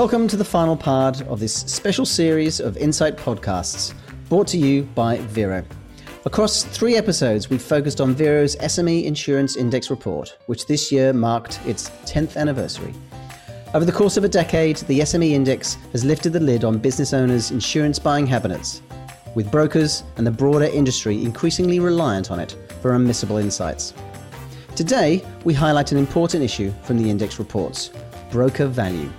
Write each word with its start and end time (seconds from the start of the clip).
Welcome 0.00 0.28
to 0.28 0.38
the 0.38 0.46
final 0.46 0.78
part 0.78 1.20
of 1.26 1.40
this 1.40 1.54
special 1.54 2.06
series 2.06 2.58
of 2.58 2.78
Insight 2.78 3.18
podcasts 3.18 3.92
brought 4.30 4.46
to 4.46 4.56
you 4.56 4.84
by 4.94 5.18
Vero. 5.18 5.62
Across 6.24 6.62
three 6.62 6.96
episodes, 6.96 7.50
we've 7.50 7.60
focused 7.60 8.00
on 8.00 8.14
Vero's 8.14 8.56
SME 8.56 9.04
Insurance 9.04 9.56
Index 9.56 9.90
report, 9.90 10.38
which 10.46 10.64
this 10.64 10.90
year 10.90 11.12
marked 11.12 11.60
its 11.66 11.90
10th 12.06 12.38
anniversary. 12.38 12.94
Over 13.74 13.84
the 13.84 13.92
course 13.92 14.16
of 14.16 14.24
a 14.24 14.28
decade, 14.28 14.78
the 14.78 15.00
SME 15.00 15.32
Index 15.32 15.74
has 15.92 16.02
lifted 16.02 16.32
the 16.32 16.40
lid 16.40 16.64
on 16.64 16.78
business 16.78 17.12
owners' 17.12 17.50
insurance 17.50 17.98
buying 17.98 18.26
habits, 18.26 18.80
with 19.34 19.50
brokers 19.50 20.04
and 20.16 20.26
the 20.26 20.30
broader 20.30 20.64
industry 20.64 21.22
increasingly 21.22 21.78
reliant 21.78 22.30
on 22.30 22.40
it 22.40 22.56
for 22.80 22.92
unmissable 22.92 23.38
insights. 23.38 23.92
Today, 24.74 25.22
we 25.44 25.52
highlight 25.52 25.92
an 25.92 25.98
important 25.98 26.42
issue 26.42 26.72
from 26.84 26.96
the 26.96 27.10
index 27.10 27.38
reports 27.38 27.90
broker 28.30 28.66
value. 28.66 29.10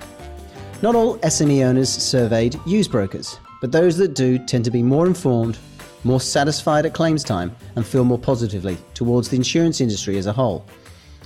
Not 0.82 0.96
all 0.96 1.20
SME 1.20 1.64
owners 1.64 1.90
surveyed 1.90 2.60
use 2.66 2.88
brokers, 2.88 3.38
but 3.62 3.72
those 3.72 3.98
that 3.98 4.16
do 4.16 4.40
tend 4.40 4.66
to 4.66 4.72
be 4.72 4.82
more 4.82 5.06
informed, 5.06 5.60
more 6.04 6.20
satisfied 6.20 6.88
at 6.88 6.96
claims 6.96 7.24
time, 7.24 7.56
and 7.76 7.86
feel 7.86 8.04
more 8.04 8.18
positively 8.18 8.80
towards 8.96 9.30
the 9.30 9.36
insurance 9.36 9.80
industry 9.80 10.18
as 10.18 10.26
a 10.26 10.34
whole. 10.34 10.66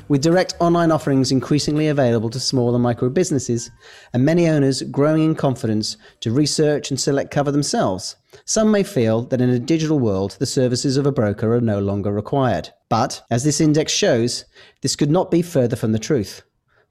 With 0.10 0.22
direct 0.22 0.56
online 0.60 0.92
offerings 0.92 1.32
increasingly 1.32 1.88
available 1.88 2.30
to 2.32 2.40
small 2.40 2.76
and 2.76 2.84
micro 2.84 3.08
businesses, 3.08 3.72
and 4.12 4.26
many 4.26 4.50
owners 4.50 4.82
growing 4.82 5.24
in 5.24 5.36
confidence 5.36 5.96
to 6.20 6.34
research 6.34 6.92
and 6.92 7.00
select 7.00 7.32
cover 7.32 7.50
themselves, 7.50 8.18
some 8.44 8.70
may 8.70 8.84
feel 8.84 9.22
that 9.22 9.40
in 9.40 9.52
a 9.52 9.58
digital 9.58 10.00
world 10.00 10.36
the 10.38 10.46
services 10.46 10.98
of 10.98 11.06
a 11.06 11.14
broker 11.14 11.56
are 11.56 11.62
no 11.62 11.80
longer 11.80 12.12
required. 12.12 12.72
But, 12.90 13.24
as 13.32 13.46
this 13.46 13.62
index 13.62 13.94
shows, 13.94 14.44
this 14.82 14.98
could 14.98 15.10
not 15.10 15.32
be 15.32 15.42
further 15.42 15.78
from 15.78 15.94
the 15.94 15.98
truth. 15.98 16.42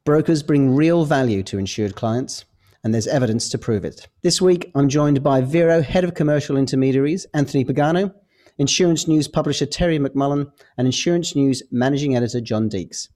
Brokers 0.07 0.43
bring 0.43 0.75
real 0.75 1.05
value 1.05 1.43
to 1.43 1.59
insured 1.59 1.95
clients, 1.95 2.47
and 2.85 2.93
there's 2.93 3.07
evidence 3.07 3.49
to 3.49 3.59
prove 3.59 3.85
it. 3.85 4.07
This 4.23 4.41
week, 4.41 4.71
I'm 4.75 4.91
joined 4.91 5.23
by 5.23 5.41
Vero 5.41 5.81
Head 5.81 6.05
of 6.05 6.15
Commercial 6.15 6.59
Intermediaries, 6.59 7.27
Anthony 7.33 7.65
Pagano, 7.65 8.15
Insurance 8.59 9.09
News 9.09 9.27
publisher 9.27 9.67
Terry 9.67 9.99
McMullan, 9.99 10.53
and 10.77 10.87
Insurance 10.87 11.35
News 11.35 11.63
Managing 11.73 12.15
Editor 12.15 12.43
John 12.43 12.69
Deeks. 12.69 13.09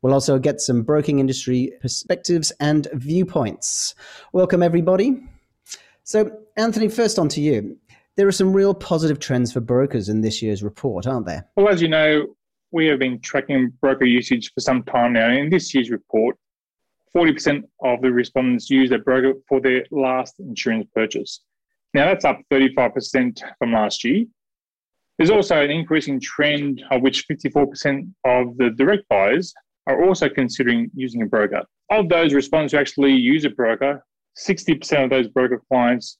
We'll 0.00 0.14
also 0.14 0.38
get 0.38 0.60
some 0.60 0.82
broking 0.82 1.18
industry 1.18 1.72
perspectives 1.80 2.52
and 2.60 2.86
viewpoints. 2.94 3.94
Welcome, 4.32 4.62
everybody. 4.62 5.20
So, 6.04 6.30
Anthony, 6.56 6.88
first 6.88 7.18
on 7.18 7.28
to 7.30 7.40
you. 7.40 7.76
There 8.16 8.28
are 8.28 8.32
some 8.32 8.52
real 8.52 8.74
positive 8.74 9.18
trends 9.18 9.52
for 9.52 9.60
brokers 9.60 10.08
in 10.08 10.20
this 10.20 10.40
year's 10.40 10.62
report, 10.62 11.06
aren't 11.06 11.26
there? 11.26 11.46
Well, 11.56 11.68
as 11.68 11.82
you 11.82 11.88
know, 11.88 12.26
we 12.70 12.86
have 12.86 13.00
been 13.00 13.20
tracking 13.20 13.72
broker 13.80 14.04
usage 14.04 14.52
for 14.54 14.60
some 14.60 14.84
time 14.84 15.12
now. 15.12 15.30
In 15.30 15.50
this 15.50 15.74
year's 15.74 15.90
report, 15.90 16.38
40% 17.16 17.62
of 17.82 18.02
the 18.02 18.12
respondents 18.12 18.68
used 18.68 18.92
a 18.92 18.98
broker 18.98 19.32
for 19.48 19.58
their 19.58 19.86
last 19.90 20.38
insurance 20.38 20.86
purchase. 20.94 21.40
Now, 21.94 22.04
that's 22.04 22.26
up 22.26 22.42
35% 22.52 23.40
from 23.58 23.72
last 23.72 24.04
year. 24.04 24.26
There's 25.16 25.30
also 25.30 25.62
an 25.62 25.70
increasing 25.70 26.20
trend 26.20 26.84
of 26.90 27.00
which 27.00 27.26
54% 27.26 28.12
of 28.26 28.58
the 28.58 28.68
direct 28.76 29.08
buyers 29.08 29.54
are 29.86 30.04
also 30.04 30.28
considering 30.28 30.90
using 30.94 31.22
a 31.22 31.26
broker. 31.26 31.62
Of 31.90 32.10
those 32.10 32.34
respondents 32.34 32.72
who 32.72 32.80
actually 32.80 33.12
use 33.12 33.46
a 33.46 33.50
broker, 33.50 34.04
60% 34.46 35.04
of 35.04 35.08
those 35.08 35.28
broker 35.28 35.62
clients 35.70 36.18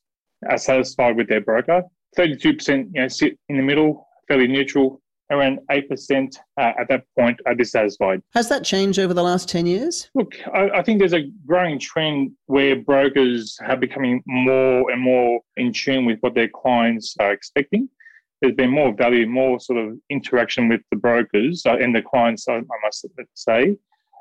are 0.48 0.56
satisfied 0.56 1.18
with 1.18 1.28
their 1.28 1.42
broker. 1.42 1.82
32% 2.16 2.86
you 2.94 3.02
know, 3.02 3.08
sit 3.08 3.38
in 3.50 3.58
the 3.58 3.62
middle, 3.62 4.08
fairly 4.28 4.46
neutral, 4.46 5.02
around 5.30 5.58
8% 5.70 6.36
uh, 6.58 6.72
at 6.78 6.88
that 6.88 7.04
point 7.18 7.40
are 7.46 7.54
dissatisfied. 7.54 8.22
Has 8.34 8.48
that 8.48 8.64
changed 8.64 8.98
over 8.98 9.14
the 9.14 9.22
last 9.22 9.48
10 9.48 9.66
years? 9.66 10.08
Look, 10.14 10.34
I, 10.52 10.70
I, 10.70 10.82
think 10.82 10.98
there's 10.98 11.12
a 11.12 11.30
growing 11.46 11.78
trend 11.78 12.32
where 12.46 12.76
brokers 12.76 13.58
are 13.66 13.76
becoming 13.76 14.22
more 14.26 14.90
and 14.90 15.00
more 15.00 15.40
in 15.56 15.72
tune 15.72 16.04
with 16.04 16.18
what 16.20 16.34
their 16.34 16.48
clients 16.48 17.16
are 17.18 17.32
expecting. 17.32 17.88
There's 18.40 18.54
been 18.54 18.70
more 18.70 18.94
value, 18.94 19.26
more 19.26 19.58
sort 19.58 19.78
of 19.78 19.96
interaction 20.10 20.68
with 20.68 20.82
the 20.90 20.96
brokers 20.96 21.64
uh, 21.66 21.76
and 21.76 21.94
the 21.94 22.02
clients, 22.02 22.46
I, 22.48 22.56
I 22.56 22.78
must 22.84 23.06
say, 23.34 23.76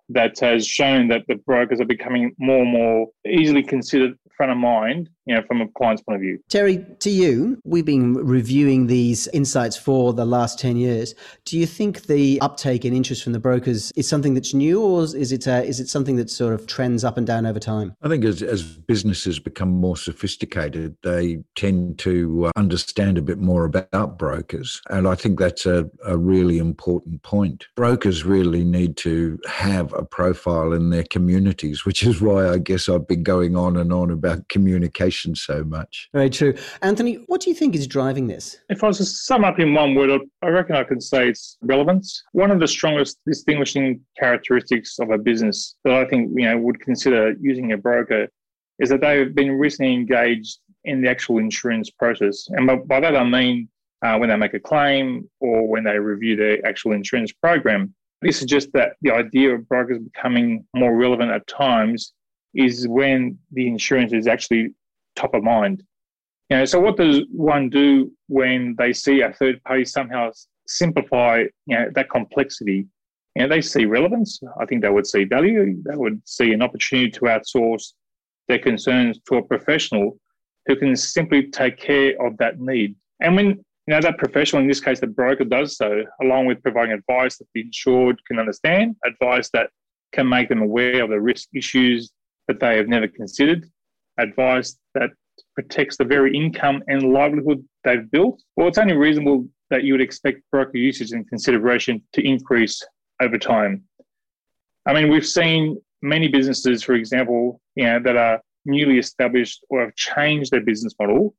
that 0.10 0.40
has 0.40 0.66
shown 0.66 1.08
that 1.10 1.26
the 1.28 1.36
brokers 1.36 1.82
are 1.82 1.86
becoming 1.86 2.34
more 2.40 2.62
and 2.62 2.72
more 2.72 3.08
easily 3.28 3.64
considered 3.64 4.18
front 4.36 4.52
of 4.52 4.58
mind, 4.58 5.10
you 5.26 5.36
know, 5.36 5.42
from 5.48 5.62
a 5.62 5.68
client's 5.70 6.02
point 6.04 6.18
of 6.18 6.22
view. 6.22 6.40
Terry, 6.50 6.86
to 7.00 7.10
you, 7.10 7.60
we've 7.64 7.86
been 7.86 8.14
reviewing 8.14 8.88
these 8.88 9.28
insights 9.30 9.76
for 9.76 10.14
the 10.14 10.26
last 10.26 10.60
10 10.60 10.78
years. 10.78 11.16
Do 11.46 11.58
you 11.58 11.66
think 11.66 12.04
the 12.04 12.40
uptake 12.42 12.86
in 12.86 12.94
interest 12.94 13.24
from 13.24 13.34
the 13.34 13.40
brokers 13.40 13.92
is 13.96 14.08
something 14.08 14.34
that's 14.34 14.54
new 14.54 14.82
or 14.82 15.04
is 15.04 15.32
it, 15.32 15.48
uh, 15.48 15.64
is 15.66 15.80
it 15.80 15.90
something 15.90 16.16
that 16.18 16.30
sort 16.30 16.54
of 16.54 16.68
trends 16.68 17.04
up 17.04 17.18
and 17.18 17.26
down 17.26 17.46
over 17.46 17.60
time? 17.60 17.96
I 18.04 18.10
think 18.10 18.24
as, 18.24 18.44
as 18.44 18.64
businesses 18.64 19.40
become 19.40 19.70
more 19.70 19.98
sophisticated, 19.98 20.96
they 21.02 21.44
tend 21.56 21.98
to 22.00 22.48
uh, 22.48 22.52
understand 22.56 23.18
a 23.18 23.22
bit 23.22 23.40
more 23.40 23.66
about 23.66 24.18
brokers. 24.20 24.82
And 24.90 25.08
I 25.08 25.16
think 25.16 25.40
that's 25.40 25.66
a, 25.66 25.90
a 26.06 26.18
really 26.18 26.60
important 26.60 27.24
point. 27.24 27.66
Brokers 27.76 28.26
really 28.26 28.64
need 28.64 28.96
to 28.98 29.40
have 29.48 29.92
a 29.94 30.04
profile 30.04 30.72
in 30.74 30.92
their 30.92 31.04
communities, 31.04 31.84
which 31.84 32.04
is 32.04 32.22
why 32.22 32.50
I 32.50 32.60
guess 32.60 32.88
I've 32.88 33.08
been 33.08 33.24
going 33.24 33.56
on 33.56 33.76
and 33.76 33.92
on 33.92 34.12
about 34.12 34.36
about 34.36 34.50
communication 35.16 35.36
so 35.36 35.64
much. 35.64 36.10
Very 36.14 36.30
true. 36.30 36.54
Anthony, 36.82 37.16
what 37.28 37.42
do 37.42 37.50
you 37.50 37.56
think 37.56 37.76
is 37.76 37.88
driving 37.88 38.28
this? 38.28 38.58
If 38.70 38.84
I 38.84 38.88
was 38.88 38.98
to 38.98 39.06
sum 39.06 39.44
up 39.44 39.60
in 39.60 39.74
one 39.74 39.96
word, 39.96 40.22
I 40.42 40.48
reckon 40.48 40.76
I 40.76 40.84
could 40.84 41.02
say 41.02 41.30
it's 41.30 41.58
relevance. 41.62 42.24
One 42.34 42.52
of 42.52 42.60
the 42.60 42.68
strongest 42.68 43.20
distinguishing 43.26 44.02
characteristics 44.18 45.00
of 45.00 45.12
a 45.12 45.18
business 45.18 45.76
that 45.84 45.94
I 45.94 46.06
think 46.06 46.32
you 46.36 46.46
know 46.46 46.58
would 46.58 46.80
consider 46.80 47.34
using 47.40 47.72
a 47.72 47.78
broker 47.78 48.28
is 48.80 48.90
that 48.90 49.02
they've 49.02 49.34
been 49.34 49.52
recently 49.52 49.94
engaged 49.94 50.60
in 50.84 51.02
the 51.02 51.10
actual 51.10 51.40
insurance 51.40 51.90
process. 51.90 52.48
And 52.50 52.68
by, 52.68 52.76
by 52.76 53.00
that 53.00 53.16
I 53.16 53.24
mean 53.24 53.70
uh, 54.04 54.18
when 54.18 54.30
they 54.30 54.36
make 54.36 54.54
a 54.54 54.60
claim 54.60 55.30
or 55.40 55.68
when 55.68 55.84
they 55.84 55.98
review 55.98 56.36
their 56.36 56.66
actual 56.66 56.92
insurance 56.92 57.32
program. 57.32 57.94
This 58.22 58.40
is 58.40 58.46
just 58.46 58.72
that 58.74 58.94
the 59.02 59.12
idea 59.12 59.54
of 59.54 59.68
brokers 59.68 60.00
becoming 60.00 60.66
more 60.74 60.96
relevant 60.96 61.32
at 61.32 61.46
times 61.48 62.14
is 62.56 62.88
when 62.88 63.38
the 63.52 63.68
insurance 63.68 64.14
is 64.14 64.28
actually 64.28 64.74
top 65.16 65.34
of 65.34 65.44
mind. 65.44 65.84
You 66.50 66.58
know, 66.58 66.66
so 66.66 66.80
what 66.80 66.98
does 66.98 67.22
one 67.32 67.70
do 67.70 68.12
when 68.28 68.76
they 68.78 68.94
see 68.94 69.22
a 69.22 69.34
third 69.34 69.64
party 69.64 69.86
somehow 69.86 70.32
simplify 70.68 71.46
you 71.66 71.78
know, 71.78 71.90
that 71.96 72.10
complexity? 72.10 72.88
You 73.36 73.44
know, 73.44 73.50
they 73.50 73.62
see 73.62 73.86
relevance. 73.86 74.40
I 74.60 74.66
think 74.66 74.82
they 74.82 74.90
would 74.90 75.08
see 75.08 75.24
value. 75.24 75.82
They 75.84 75.96
would 75.96 76.22
see 76.26 76.54
an 76.54 76.62
opportunity 76.62 77.10
to 77.12 77.22
outsource 77.22 77.94
their 78.48 78.60
concerns 78.60 79.20
to 79.28 79.38
a 79.38 79.44
professional 79.44 80.20
who 80.68 80.76
can 80.76 80.96
simply 80.96 81.50
take 81.50 81.78
care 81.78 82.14
of 82.26 82.38
that 82.38 82.60
need. 82.60 82.96
And 83.22 83.36
when 83.36 83.48
you 83.48 83.94
know 83.94 84.02
that 84.02 84.18
professional, 84.18 84.62
in 84.62 84.68
this 84.68 84.80
case 84.80 85.00
the 85.00 85.08
broker, 85.08 85.46
does 85.46 85.78
so, 85.78 86.04
along 86.22 86.48
with 86.48 86.62
providing 86.64 86.94
advice 86.94 87.38
that 87.38 87.48
the 87.54 87.62
insured 87.62 88.20
can 88.26 88.40
understand, 88.40 88.96
advice 89.06 89.50
that 89.54 89.70
can 90.12 90.28
make 90.28 90.50
them 90.50 90.62
aware 90.62 91.04
of 91.04 91.10
the 91.10 91.20
risk 91.20 91.50
issues 91.54 92.12
that 92.48 92.60
they 92.60 92.78
have 92.78 92.88
never 92.88 93.08
considered, 93.08 93.70
advice 94.18 94.78
that 94.94 95.12
protects 95.54 95.98
the 95.98 96.06
very 96.06 96.36
income 96.36 96.84
and 96.88 97.12
livelihood 97.14 97.64
they've 97.84 98.10
built, 98.12 98.42
well, 98.56 98.68
it's 98.68 98.78
only 98.78 98.96
reasonable 98.96 99.48
that 99.70 99.84
you 99.84 99.94
would 99.94 100.02
expect 100.02 100.42
broker 100.52 100.78
usage 100.78 101.12
and 101.12 101.28
consideration 101.28 102.02
to 102.14 102.26
increase 102.26 102.82
over 103.22 103.38
time. 103.38 103.84
I 104.86 104.94
mean, 104.94 105.12
we've 105.12 105.26
seen 105.26 105.82
many 106.02 106.28
businesses, 106.28 106.84
for 106.84 106.94
example, 106.94 107.60
you 107.76 107.86
know, 107.86 108.00
that 108.00 108.16
are 108.16 108.42
newly 108.66 109.00
established 109.00 109.66
or 109.70 109.82
have 109.82 109.96
changed 109.96 110.52
their 110.52 110.62
business 110.62 110.94
model 111.00 111.36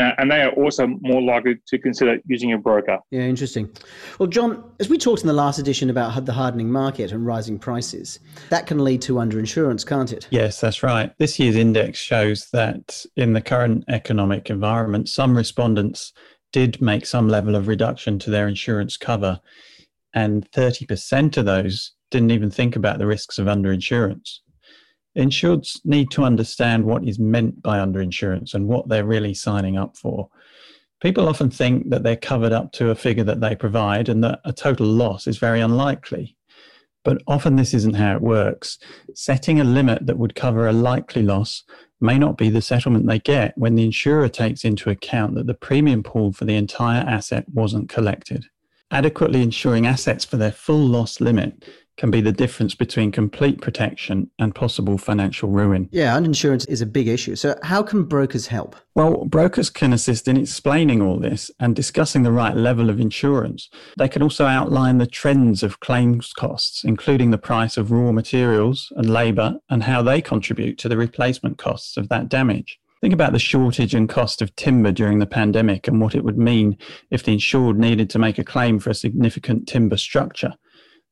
uh, 0.00 0.12
and 0.18 0.30
they 0.30 0.40
are 0.40 0.50
also 0.52 0.86
more 1.00 1.20
likely 1.20 1.56
to 1.66 1.78
consider 1.78 2.18
using 2.26 2.52
a 2.52 2.58
broker. 2.58 2.98
Yeah, 3.10 3.20
interesting. 3.20 3.70
Well, 4.18 4.28
John, 4.28 4.64
as 4.80 4.88
we 4.88 4.96
talked 4.96 5.20
in 5.20 5.26
the 5.26 5.32
last 5.32 5.58
edition 5.58 5.90
about 5.90 6.24
the 6.24 6.32
hardening 6.32 6.70
market 6.70 7.12
and 7.12 7.26
rising 7.26 7.58
prices, 7.58 8.18
that 8.48 8.66
can 8.66 8.82
lead 8.82 9.02
to 9.02 9.14
underinsurance, 9.14 9.86
can't 9.86 10.12
it? 10.12 10.26
Yes, 10.30 10.60
that's 10.60 10.82
right. 10.82 11.12
This 11.18 11.38
year's 11.38 11.56
index 11.56 11.98
shows 11.98 12.48
that 12.52 13.04
in 13.16 13.34
the 13.34 13.42
current 13.42 13.84
economic 13.88 14.48
environment, 14.48 15.08
some 15.08 15.36
respondents 15.36 16.12
did 16.52 16.80
make 16.80 17.04
some 17.06 17.28
level 17.28 17.54
of 17.54 17.68
reduction 17.68 18.18
to 18.20 18.30
their 18.30 18.48
insurance 18.48 18.96
cover, 18.96 19.38
and 20.14 20.50
30% 20.52 21.36
of 21.36 21.44
those 21.44 21.92
didn't 22.10 22.32
even 22.32 22.50
think 22.50 22.74
about 22.74 22.98
the 22.98 23.06
risks 23.06 23.38
of 23.38 23.46
underinsurance. 23.46 24.38
Insureds 25.16 25.80
need 25.84 26.10
to 26.12 26.24
understand 26.24 26.84
what 26.84 27.06
is 27.06 27.18
meant 27.18 27.62
by 27.62 27.78
underinsurance 27.78 28.54
and 28.54 28.68
what 28.68 28.88
they're 28.88 29.04
really 29.04 29.34
signing 29.34 29.76
up 29.76 29.96
for. 29.96 30.28
People 31.00 31.28
often 31.28 31.50
think 31.50 31.90
that 31.90 32.02
they're 32.02 32.16
covered 32.16 32.52
up 32.52 32.72
to 32.72 32.90
a 32.90 32.94
figure 32.94 33.24
that 33.24 33.40
they 33.40 33.56
provide 33.56 34.08
and 34.08 34.22
that 34.22 34.40
a 34.44 34.52
total 34.52 34.86
loss 34.86 35.26
is 35.26 35.38
very 35.38 35.60
unlikely. 35.60 36.36
But 37.02 37.22
often 37.26 37.56
this 37.56 37.72
isn't 37.72 37.96
how 37.96 38.16
it 38.16 38.20
works. 38.20 38.78
Setting 39.14 39.58
a 39.58 39.64
limit 39.64 40.06
that 40.06 40.18
would 40.18 40.34
cover 40.34 40.68
a 40.68 40.72
likely 40.72 41.22
loss 41.22 41.64
may 42.00 42.18
not 42.18 42.36
be 42.36 42.50
the 42.50 42.62
settlement 42.62 43.06
they 43.06 43.18
get 43.18 43.56
when 43.56 43.74
the 43.74 43.84
insurer 43.84 44.28
takes 44.28 44.64
into 44.64 44.90
account 44.90 45.34
that 45.34 45.46
the 45.46 45.54
premium 45.54 46.02
pool 46.02 46.32
for 46.32 46.44
the 46.44 46.56
entire 46.56 47.00
asset 47.00 47.46
wasn't 47.52 47.88
collected. 47.88 48.44
Adequately 48.90 49.42
insuring 49.42 49.86
assets 49.86 50.24
for 50.24 50.36
their 50.36 50.52
full 50.52 50.86
loss 50.86 51.20
limit 51.20 51.64
can 52.00 52.10
be 52.10 52.22
the 52.22 52.32
difference 52.32 52.74
between 52.74 53.12
complete 53.12 53.60
protection 53.60 54.30
and 54.38 54.54
possible 54.54 54.96
financial 54.96 55.50
ruin. 55.50 55.86
Yeah, 55.92 56.16
and 56.16 56.24
insurance 56.24 56.64
is 56.64 56.80
a 56.80 56.86
big 56.86 57.08
issue. 57.08 57.36
So, 57.36 57.58
how 57.62 57.82
can 57.82 58.04
brokers 58.04 58.46
help? 58.46 58.74
Well, 58.94 59.26
brokers 59.26 59.68
can 59.68 59.92
assist 59.92 60.26
in 60.26 60.38
explaining 60.38 61.02
all 61.02 61.18
this 61.18 61.50
and 61.60 61.76
discussing 61.76 62.22
the 62.22 62.32
right 62.32 62.56
level 62.56 62.88
of 62.88 63.00
insurance. 63.00 63.68
They 63.98 64.08
can 64.08 64.22
also 64.22 64.46
outline 64.46 64.96
the 64.96 65.06
trends 65.06 65.62
of 65.62 65.80
claims 65.80 66.32
costs, 66.32 66.84
including 66.84 67.32
the 67.32 67.38
price 67.38 67.76
of 67.76 67.90
raw 67.90 68.12
materials 68.12 68.90
and 68.96 69.10
labour 69.10 69.60
and 69.68 69.82
how 69.82 70.00
they 70.00 70.22
contribute 70.22 70.78
to 70.78 70.88
the 70.88 70.96
replacement 70.96 71.58
costs 71.58 71.98
of 71.98 72.08
that 72.08 72.30
damage. 72.30 72.80
Think 73.02 73.12
about 73.12 73.32
the 73.32 73.38
shortage 73.38 73.94
and 73.94 74.08
cost 74.08 74.40
of 74.40 74.56
timber 74.56 74.92
during 74.92 75.18
the 75.18 75.26
pandemic 75.26 75.86
and 75.86 76.00
what 76.00 76.14
it 76.14 76.24
would 76.24 76.38
mean 76.38 76.78
if 77.10 77.22
the 77.22 77.34
insured 77.34 77.78
needed 77.78 78.08
to 78.10 78.18
make 78.18 78.38
a 78.38 78.44
claim 78.44 78.78
for 78.78 78.88
a 78.88 78.94
significant 78.94 79.68
timber 79.68 79.98
structure. 79.98 80.54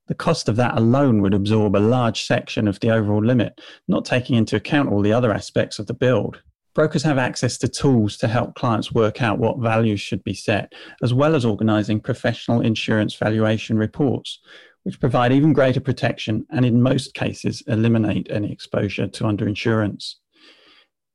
The 0.09 0.15
cost 0.15 0.49
of 0.49 0.57
that 0.57 0.77
alone 0.77 1.21
would 1.21 1.35
absorb 1.35 1.77
a 1.77 1.79
large 1.79 2.25
section 2.25 2.67
of 2.67 2.81
the 2.81 2.91
overall 2.91 3.23
limit, 3.23 3.61
not 3.89 4.07
taking 4.07 4.37
into 4.37 4.57
account 4.57 4.91
all 4.91 5.03
the 5.03 5.13
other 5.13 5.33
aspects 5.33 5.79
of 5.79 5.87
the 5.87 5.95
build. 5.95 6.43
Brokers 6.75 7.03
have 7.03 7.19
access 7.19 7.59
to 7.59 7.69
tools 7.69 8.17
to 8.19 8.29
help 8.29 8.55
clients 8.55 8.93
work 8.93 9.21
out 9.21 9.39
what 9.39 9.59
values 9.59 10.01
should 10.01 10.25
be 10.25 10.33
set, 10.33 10.73
as 11.03 11.13
well 11.13 11.35
as 11.35 11.45
organising 11.45 12.01
professional 12.01 12.63
insurance 12.63 13.15
valuation 13.15 13.77
reports, 13.77 14.39
which 14.85 15.01
provide 15.01 15.33
even 15.33 15.53
greater 15.53 15.81
protection 15.81 16.47
and, 16.51 16.65
in 16.65 16.81
most 16.81 17.13
cases, 17.13 17.63
eliminate 17.67 18.29
any 18.31 18.51
exposure 18.51 19.09
to 19.09 19.25
underinsurance. 19.25 20.15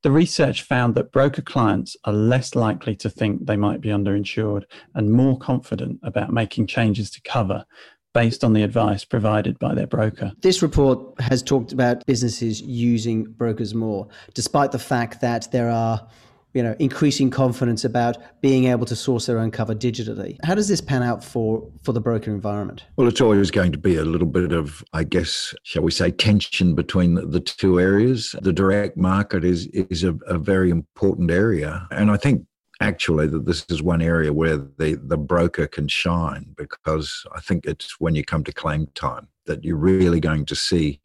The 0.03 0.11
research 0.11 0.63
found 0.63 0.95
that 0.95 1.13
broker 1.13 1.41
clients 1.41 1.95
are 2.03 2.13
less 2.13 2.55
likely 2.55 2.95
to 2.97 3.09
think 3.09 3.45
they 3.45 3.55
might 3.55 3.79
be 3.79 3.89
underinsured 3.89 4.65
and 4.93 5.13
more 5.13 5.39
confident 5.39 5.99
about 6.03 6.33
making 6.33 6.67
changes 6.67 7.09
to 7.11 7.21
cover 7.21 7.65
based 8.13 8.43
on 8.43 8.53
the 8.53 8.63
advice 8.63 9.03
provided 9.03 9.57
by 9.59 9.73
their 9.73 9.87
broker. 9.87 10.31
This 10.41 10.61
report 10.61 11.19
has 11.19 11.41
talked 11.41 11.71
about 11.71 12.05
businesses 12.05 12.61
using 12.61 13.23
brokers 13.25 13.73
more, 13.73 14.07
despite 14.33 14.71
the 14.71 14.79
fact 14.79 15.21
that 15.21 15.51
there 15.51 15.69
are 15.69 16.07
you 16.53 16.61
know, 16.61 16.75
increasing 16.79 17.29
confidence 17.29 17.83
about 17.83 18.17
being 18.41 18.65
able 18.65 18.85
to 18.85 18.95
source 18.95 19.25
their 19.25 19.39
own 19.39 19.49
cover 19.49 19.73
digitally. 19.73 20.37
How 20.43 20.53
does 20.53 20.67
this 20.67 20.81
pan 20.81 21.01
out 21.01 21.23
for 21.23 21.67
for 21.81 21.93
the 21.93 22.01
broker 22.01 22.31
environment? 22.31 22.83
Well, 22.95 23.07
it's 23.07 23.21
always 23.21 23.49
going 23.49 23.71
to 23.71 23.77
be 23.77 23.95
a 23.95 24.05
little 24.05 24.27
bit 24.27 24.51
of, 24.51 24.83
I 24.93 25.03
guess, 25.03 25.55
shall 25.63 25.81
we 25.81 25.91
say, 25.91 26.11
tension 26.11 26.75
between 26.75 27.15
the, 27.15 27.25
the 27.25 27.39
two 27.39 27.79
areas. 27.79 28.35
The 28.41 28.53
direct 28.53 28.97
market 28.97 29.43
is 29.43 29.67
is 29.67 30.03
a, 30.03 30.13
a 30.27 30.37
very 30.37 30.69
important 30.69 31.31
area, 31.31 31.87
and 31.89 32.11
I 32.11 32.17
think 32.17 32.45
actually 32.83 33.27
that 33.27 33.45
this 33.45 33.65
is 33.69 33.81
one 33.81 34.01
area 34.01 34.33
where 34.33 34.57
the, 34.57 34.99
the 35.01 35.17
broker 35.17 35.67
can 35.67 35.87
shine 35.87 36.53
because 36.57 37.25
I 37.33 37.39
think 37.39 37.65
it's 37.65 37.99
when 37.99 38.13
you 38.13 38.25
come 38.25 38.43
to 38.43 38.51
claim 38.51 38.87
time 38.93 39.29
that 39.45 39.63
you're 39.63 39.77
really 39.77 40.19
going 40.19 40.45
to 40.45 40.55
see 40.55 40.99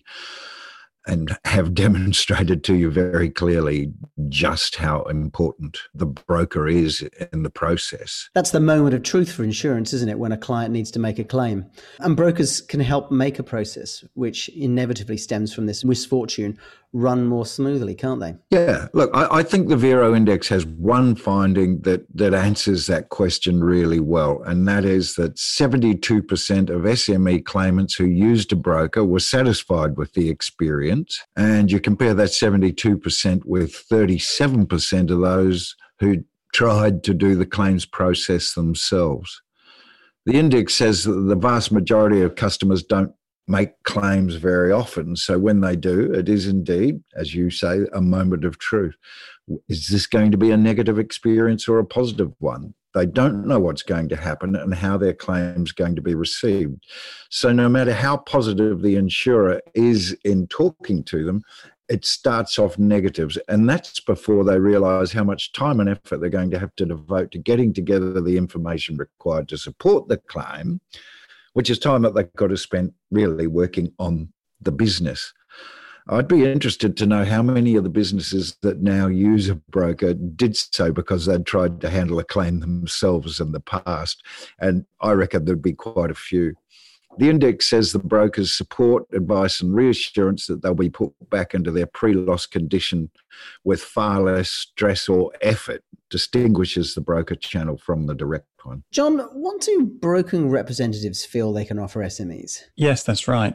and 1.06 1.36
have 1.44 1.74
demonstrated 1.86 2.64
to 2.64 2.74
you 2.74 2.90
very 2.90 3.30
clearly 3.30 3.92
just 4.28 4.76
how 4.76 5.02
important 5.04 5.78
the 5.94 6.06
broker 6.06 6.68
is 6.68 7.02
in 7.32 7.44
the 7.44 7.50
process. 7.50 8.28
That's 8.34 8.50
the 8.50 8.60
moment 8.60 8.94
of 8.94 9.04
truth 9.04 9.32
for 9.32 9.44
insurance, 9.44 9.92
isn't 9.92 10.08
it? 10.08 10.18
When 10.18 10.32
a 10.32 10.36
client 10.36 10.72
needs 10.72 10.90
to 10.92 10.98
make 10.98 11.18
a 11.18 11.24
claim. 11.24 11.64
And 12.00 12.16
brokers 12.16 12.60
can 12.60 12.80
help 12.80 13.10
make 13.10 13.38
a 13.38 13.44
process, 13.44 14.04
which 14.14 14.48
inevitably 14.50 15.16
stems 15.16 15.54
from 15.54 15.66
this 15.66 15.84
misfortune, 15.84 16.58
run 16.92 17.26
more 17.26 17.44
smoothly, 17.44 17.94
can't 17.94 18.20
they? 18.20 18.34
Yeah. 18.50 18.88
Look, 18.94 19.10
I, 19.14 19.38
I, 19.38 19.42
think 19.42 19.68
the 19.68 19.76
Vero 19.76 20.14
Index 20.14 20.48
has 20.48 20.64
one 20.64 21.14
finding 21.14 21.80
that, 21.82 22.06
that 22.14 22.32
answers 22.32 22.86
that 22.86 23.10
question 23.10 23.62
really 23.62 24.00
well, 24.00 24.42
and 24.44 24.66
that 24.68 24.84
is 24.84 25.14
that 25.16 25.36
72% 25.36 26.70
of 26.70 26.82
SME 26.82 27.44
claimants 27.44 27.94
who 27.94 28.06
used 28.06 28.52
a 28.52 28.56
broker 28.56 29.04
were 29.04 29.20
satisfied 29.20 29.96
with 29.96 30.14
the 30.14 30.30
experience. 30.30 31.20
And 31.36 31.70
you 31.70 31.80
compare 31.80 32.14
that 32.14 32.30
72% 32.30 33.44
with 33.44 33.72
37% 33.90 35.10
of 35.10 35.20
those 35.20 35.76
who 36.00 36.24
tried 36.54 37.04
to 37.04 37.12
do 37.12 37.34
the 37.34 37.46
claims 37.46 37.84
process 37.84 38.54
themselves. 38.54 39.42
The 40.24 40.34
index 40.34 40.74
says 40.74 41.04
that 41.04 41.12
the 41.12 41.36
vast 41.36 41.72
majority 41.72 42.20
of 42.22 42.34
customers 42.34 42.82
don't 42.82 43.12
make 43.48 43.82
claims 43.84 44.34
very 44.36 44.70
often. 44.70 45.16
So 45.16 45.38
when 45.38 45.60
they 45.60 45.74
do, 45.74 46.12
it 46.12 46.28
is 46.28 46.46
indeed, 46.46 47.02
as 47.16 47.34
you 47.34 47.50
say, 47.50 47.86
a 47.92 48.00
moment 48.00 48.44
of 48.44 48.58
truth. 48.58 48.96
Is 49.68 49.88
this 49.88 50.06
going 50.06 50.30
to 50.30 50.36
be 50.36 50.50
a 50.50 50.56
negative 50.56 50.98
experience 50.98 51.66
or 51.66 51.78
a 51.78 51.84
positive 51.84 52.32
one? 52.38 52.74
They 52.94 53.06
don't 53.06 53.46
know 53.46 53.58
what's 53.58 53.82
going 53.82 54.08
to 54.10 54.16
happen 54.16 54.56
and 54.56 54.74
how 54.74 54.98
their 54.98 55.14
claim's 55.14 55.72
going 55.72 55.96
to 55.96 56.02
be 56.02 56.14
received. 56.14 56.84
So 57.30 57.52
no 57.52 57.68
matter 57.68 57.94
how 57.94 58.18
positive 58.18 58.82
the 58.82 58.96
insurer 58.96 59.60
is 59.74 60.16
in 60.24 60.46
talking 60.48 61.02
to 61.04 61.24
them, 61.24 61.42
it 61.88 62.04
starts 62.04 62.58
off 62.58 62.78
negatives. 62.78 63.38
And 63.48 63.68
that's 63.68 64.00
before 64.00 64.44
they 64.44 64.58
realize 64.58 65.12
how 65.12 65.24
much 65.24 65.52
time 65.52 65.80
and 65.80 65.88
effort 65.88 66.20
they're 66.20 66.28
going 66.28 66.50
to 66.50 66.58
have 66.58 66.74
to 66.76 66.86
devote 66.86 67.30
to 67.32 67.38
getting 67.38 67.72
together 67.72 68.20
the 68.20 68.36
information 68.36 68.96
required 68.96 69.48
to 69.48 69.58
support 69.58 70.08
the 70.08 70.18
claim 70.18 70.80
which 71.58 71.70
is 71.70 71.78
time 71.80 72.02
that 72.02 72.14
they've 72.14 72.32
got 72.36 72.46
to 72.46 72.56
spend 72.56 72.92
really 73.10 73.48
working 73.48 73.92
on 73.98 74.32
the 74.60 74.70
business. 74.70 75.32
I'd 76.08 76.28
be 76.28 76.44
interested 76.44 76.96
to 76.96 77.06
know 77.06 77.24
how 77.24 77.42
many 77.42 77.74
of 77.74 77.82
the 77.82 77.90
businesses 77.90 78.56
that 78.62 78.80
now 78.80 79.08
use 79.08 79.48
a 79.48 79.56
broker 79.56 80.14
did 80.14 80.56
so 80.56 80.92
because 80.92 81.26
they'd 81.26 81.44
tried 81.44 81.80
to 81.80 81.90
handle 81.90 82.20
a 82.20 82.24
claim 82.24 82.60
themselves 82.60 83.40
in 83.40 83.50
the 83.50 83.58
past. 83.58 84.22
And 84.60 84.86
I 85.00 85.14
reckon 85.14 85.46
there'd 85.46 85.60
be 85.60 85.72
quite 85.72 86.12
a 86.12 86.14
few. 86.14 86.54
The 87.18 87.28
index 87.28 87.68
says 87.68 87.90
the 87.90 87.98
brokers 87.98 88.52
support, 88.52 89.06
advice, 89.12 89.60
and 89.60 89.74
reassurance 89.74 90.46
that 90.46 90.62
they'll 90.62 90.74
be 90.74 90.90
put 90.90 91.12
back 91.28 91.54
into 91.54 91.72
their 91.72 91.86
pre 91.86 92.14
loss 92.14 92.46
condition 92.46 93.10
with 93.64 93.82
far 93.82 94.20
less 94.20 94.48
stress 94.48 95.08
or 95.08 95.32
effort, 95.42 95.82
distinguishes 96.10 96.94
the 96.94 97.00
broker 97.00 97.34
channel 97.34 97.76
from 97.76 98.06
the 98.06 98.14
direct 98.14 98.46
one. 98.64 98.82
John, 98.90 99.18
what 99.32 99.60
do 99.60 99.86
broking 100.00 100.50
representatives 100.50 101.24
feel 101.24 101.52
they 101.52 101.64
can 101.64 101.78
offer 101.78 102.00
SMEs? 102.00 102.62
Yes, 102.76 103.02
that's 103.02 103.28
right. 103.28 103.54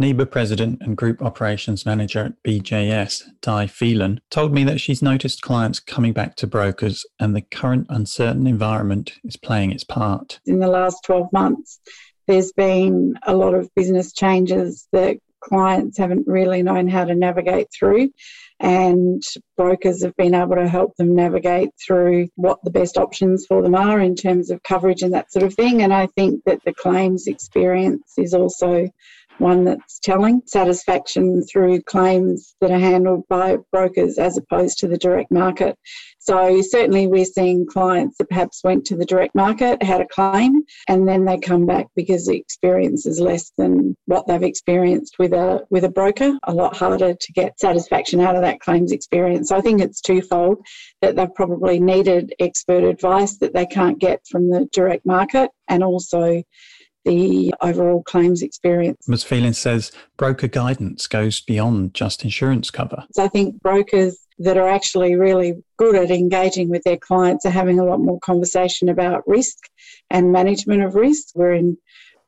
NIBA 0.00 0.30
president 0.30 0.78
and 0.80 0.96
group 0.96 1.20
operations 1.20 1.84
manager 1.84 2.26
at 2.26 2.42
BJS, 2.44 3.24
Di 3.42 3.66
Phelan, 3.66 4.20
told 4.30 4.52
me 4.52 4.62
that 4.64 4.80
she's 4.80 5.02
noticed 5.02 5.42
clients 5.42 5.80
coming 5.80 6.12
back 6.12 6.36
to 6.36 6.46
brokers 6.46 7.04
and 7.18 7.34
the 7.34 7.42
current 7.42 7.86
uncertain 7.90 8.46
environment 8.46 9.14
is 9.24 9.36
playing 9.36 9.72
its 9.72 9.82
part. 9.82 10.38
In 10.46 10.60
the 10.60 10.68
last 10.68 11.02
12 11.04 11.32
months, 11.32 11.80
there's 12.28 12.52
been 12.52 13.14
a 13.26 13.34
lot 13.34 13.54
of 13.54 13.74
business 13.74 14.12
changes 14.12 14.86
that 14.92 15.18
clients 15.40 15.98
haven't 15.98 16.26
really 16.26 16.62
known 16.62 16.88
how 16.88 17.04
to 17.04 17.14
navigate 17.14 17.68
through 17.76 18.10
and 18.60 19.22
brokers 19.56 20.02
have 20.02 20.16
been 20.16 20.34
able 20.34 20.56
to 20.56 20.68
help 20.68 20.96
them 20.96 21.14
navigate 21.14 21.70
through 21.84 22.28
what 22.34 22.58
the 22.64 22.70
best 22.70 22.96
options 22.96 23.46
for 23.46 23.62
them 23.62 23.74
are 23.74 24.00
in 24.00 24.16
terms 24.16 24.50
of 24.50 24.62
coverage 24.62 25.02
and 25.02 25.14
that 25.14 25.30
sort 25.30 25.44
of 25.44 25.54
thing. 25.54 25.82
And 25.82 25.94
I 25.94 26.06
think 26.08 26.42
that 26.44 26.60
the 26.64 26.74
claims 26.74 27.26
experience 27.26 28.14
is 28.18 28.34
also 28.34 28.88
one 29.40 29.64
that's 29.64 29.98
telling. 29.98 30.42
Satisfaction 30.46 31.42
through 31.44 31.82
claims 31.82 32.54
that 32.60 32.70
are 32.70 32.78
handled 32.78 33.24
by 33.28 33.58
brokers 33.72 34.18
as 34.18 34.36
opposed 34.36 34.78
to 34.78 34.88
the 34.88 34.98
direct 34.98 35.30
market. 35.30 35.76
So, 36.20 36.60
certainly, 36.60 37.06
we're 37.06 37.24
seeing 37.24 37.66
clients 37.66 38.18
that 38.18 38.28
perhaps 38.28 38.62
went 38.62 38.84
to 38.86 38.96
the 38.96 39.06
direct 39.06 39.34
market, 39.34 39.82
had 39.82 40.02
a 40.02 40.06
claim, 40.06 40.62
and 40.86 41.08
then 41.08 41.24
they 41.24 41.38
come 41.38 41.64
back 41.64 41.86
because 41.96 42.26
the 42.26 42.36
experience 42.36 43.06
is 43.06 43.18
less 43.18 43.50
than 43.56 43.96
what 44.04 44.26
they've 44.26 44.42
experienced 44.42 45.18
with 45.18 45.32
a, 45.32 45.64
with 45.70 45.84
a 45.84 45.88
broker. 45.88 46.38
A 46.44 46.52
lot 46.52 46.76
harder 46.76 47.14
to 47.14 47.32
get 47.32 47.58
satisfaction 47.58 48.20
out 48.20 48.36
of 48.36 48.42
that 48.42 48.60
claims 48.60 48.92
experience. 48.92 49.48
So, 49.48 49.56
I 49.56 49.62
think 49.62 49.80
it's 49.80 50.02
twofold 50.02 50.58
that 51.00 51.16
they've 51.16 51.34
probably 51.34 51.80
needed 51.80 52.34
expert 52.40 52.84
advice 52.84 53.38
that 53.38 53.54
they 53.54 53.64
can't 53.64 53.98
get 53.98 54.20
from 54.30 54.50
the 54.50 54.68
direct 54.72 55.06
market, 55.06 55.50
and 55.68 55.82
also 55.82 56.42
the 57.08 57.54
overall 57.62 58.02
claims 58.02 58.42
experience. 58.42 59.08
Ms. 59.08 59.24
Phelan 59.24 59.54
says 59.54 59.90
broker 60.18 60.46
guidance 60.46 61.06
goes 61.06 61.40
beyond 61.40 61.94
just 61.94 62.22
insurance 62.22 62.70
cover. 62.70 63.04
So 63.12 63.24
I 63.24 63.28
think 63.28 63.60
brokers 63.62 64.18
that 64.40 64.58
are 64.58 64.68
actually 64.68 65.16
really 65.16 65.54
good 65.78 65.96
at 65.96 66.10
engaging 66.10 66.68
with 66.68 66.82
their 66.84 66.98
clients 66.98 67.46
are 67.46 67.50
having 67.50 67.80
a 67.80 67.84
lot 67.84 68.00
more 68.00 68.20
conversation 68.20 68.90
about 68.90 69.26
risk 69.26 69.56
and 70.10 70.32
management 70.32 70.84
of 70.84 70.94
risk. 70.94 71.28
We're 71.34 71.54
in 71.54 71.78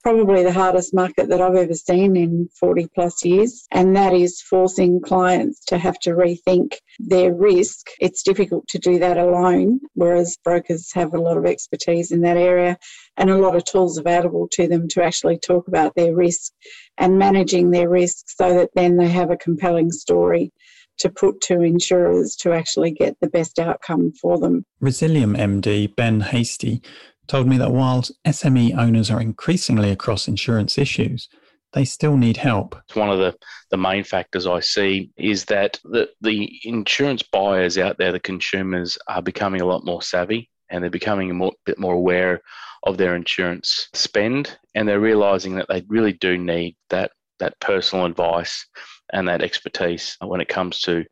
probably 0.02 0.42
the 0.42 0.52
hardest 0.52 0.94
market 0.94 1.28
that 1.28 1.40
I've 1.40 1.54
ever 1.54 1.74
seen 1.74 2.16
in 2.16 2.48
40 2.58 2.88
plus 2.94 3.24
years. 3.24 3.66
And 3.70 3.96
that 3.96 4.12
is 4.12 4.40
forcing 4.40 5.00
clients 5.00 5.64
to 5.66 5.78
have 5.78 5.98
to 6.00 6.10
rethink 6.10 6.74
their 6.98 7.34
risk. 7.34 7.88
It's 8.00 8.22
difficult 8.22 8.66
to 8.68 8.78
do 8.78 8.98
that 8.98 9.18
alone, 9.18 9.80
whereas 9.94 10.38
brokers 10.42 10.90
have 10.94 11.14
a 11.14 11.20
lot 11.20 11.36
of 11.36 11.46
expertise 11.46 12.10
in 12.10 12.22
that 12.22 12.36
area 12.36 12.78
and 13.16 13.30
a 13.30 13.38
lot 13.38 13.56
of 13.56 13.64
tools 13.64 13.98
available 13.98 14.48
to 14.52 14.66
them 14.66 14.88
to 14.88 15.02
actually 15.02 15.38
talk 15.38 15.68
about 15.68 15.94
their 15.94 16.14
risk 16.14 16.52
and 16.98 17.18
managing 17.18 17.70
their 17.70 17.88
risk 17.88 18.24
so 18.28 18.54
that 18.54 18.70
then 18.74 18.96
they 18.96 19.08
have 19.08 19.30
a 19.30 19.36
compelling 19.36 19.90
story 19.90 20.52
to 20.98 21.08
put 21.08 21.40
to 21.40 21.62
insurers 21.62 22.36
to 22.36 22.52
actually 22.52 22.90
get 22.90 23.16
the 23.20 23.28
best 23.28 23.58
outcome 23.58 24.12
for 24.12 24.38
them. 24.38 24.64
Resilium 24.82 25.36
MD 25.36 25.94
Ben 25.96 26.20
Hasty 26.20 26.82
told 27.30 27.46
me 27.46 27.56
that 27.58 27.70
while 27.70 28.02
SME 28.26 28.76
owners 28.76 29.08
are 29.08 29.20
increasingly 29.20 29.90
across 29.90 30.26
insurance 30.26 30.76
issues, 30.76 31.28
they 31.72 31.84
still 31.84 32.16
need 32.16 32.36
help. 32.36 32.74
One 32.94 33.08
of 33.08 33.20
the, 33.20 33.36
the 33.70 33.76
main 33.76 34.02
factors 34.02 34.48
I 34.48 34.58
see 34.58 35.12
is 35.16 35.44
that 35.44 35.78
the, 35.84 36.08
the 36.20 36.50
insurance 36.64 37.22
buyers 37.22 37.78
out 37.78 37.98
there, 37.98 38.10
the 38.10 38.18
consumers, 38.18 38.98
are 39.06 39.22
becoming 39.22 39.60
a 39.60 39.64
lot 39.64 39.84
more 39.84 40.02
savvy 40.02 40.50
and 40.70 40.82
they're 40.82 40.90
becoming 40.90 41.30
a 41.30 41.34
more, 41.34 41.52
bit 41.64 41.78
more 41.78 41.94
aware 41.94 42.40
of 42.82 42.96
their 42.96 43.14
insurance 43.14 43.88
spend 43.94 44.58
and 44.74 44.88
they're 44.88 44.98
realizing 44.98 45.54
that 45.54 45.68
they 45.68 45.84
really 45.86 46.14
do 46.14 46.36
need 46.36 46.76
that 46.88 47.12
that 47.38 47.58
personal 47.60 48.06
advice 48.06 48.66
and 49.12 49.28
that 49.28 49.40
expertise 49.40 50.16
when 50.20 50.40
it 50.40 50.48
comes 50.48 50.80
to 50.80 51.04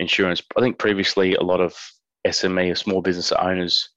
insurance. 0.00 0.42
I 0.56 0.60
think 0.60 0.78
previously 0.78 1.34
a 1.34 1.42
lot 1.42 1.60
of 1.60 1.76
SME 2.26 2.72
or 2.72 2.74
small 2.74 3.00
business 3.00 3.32
owners 3.32 3.90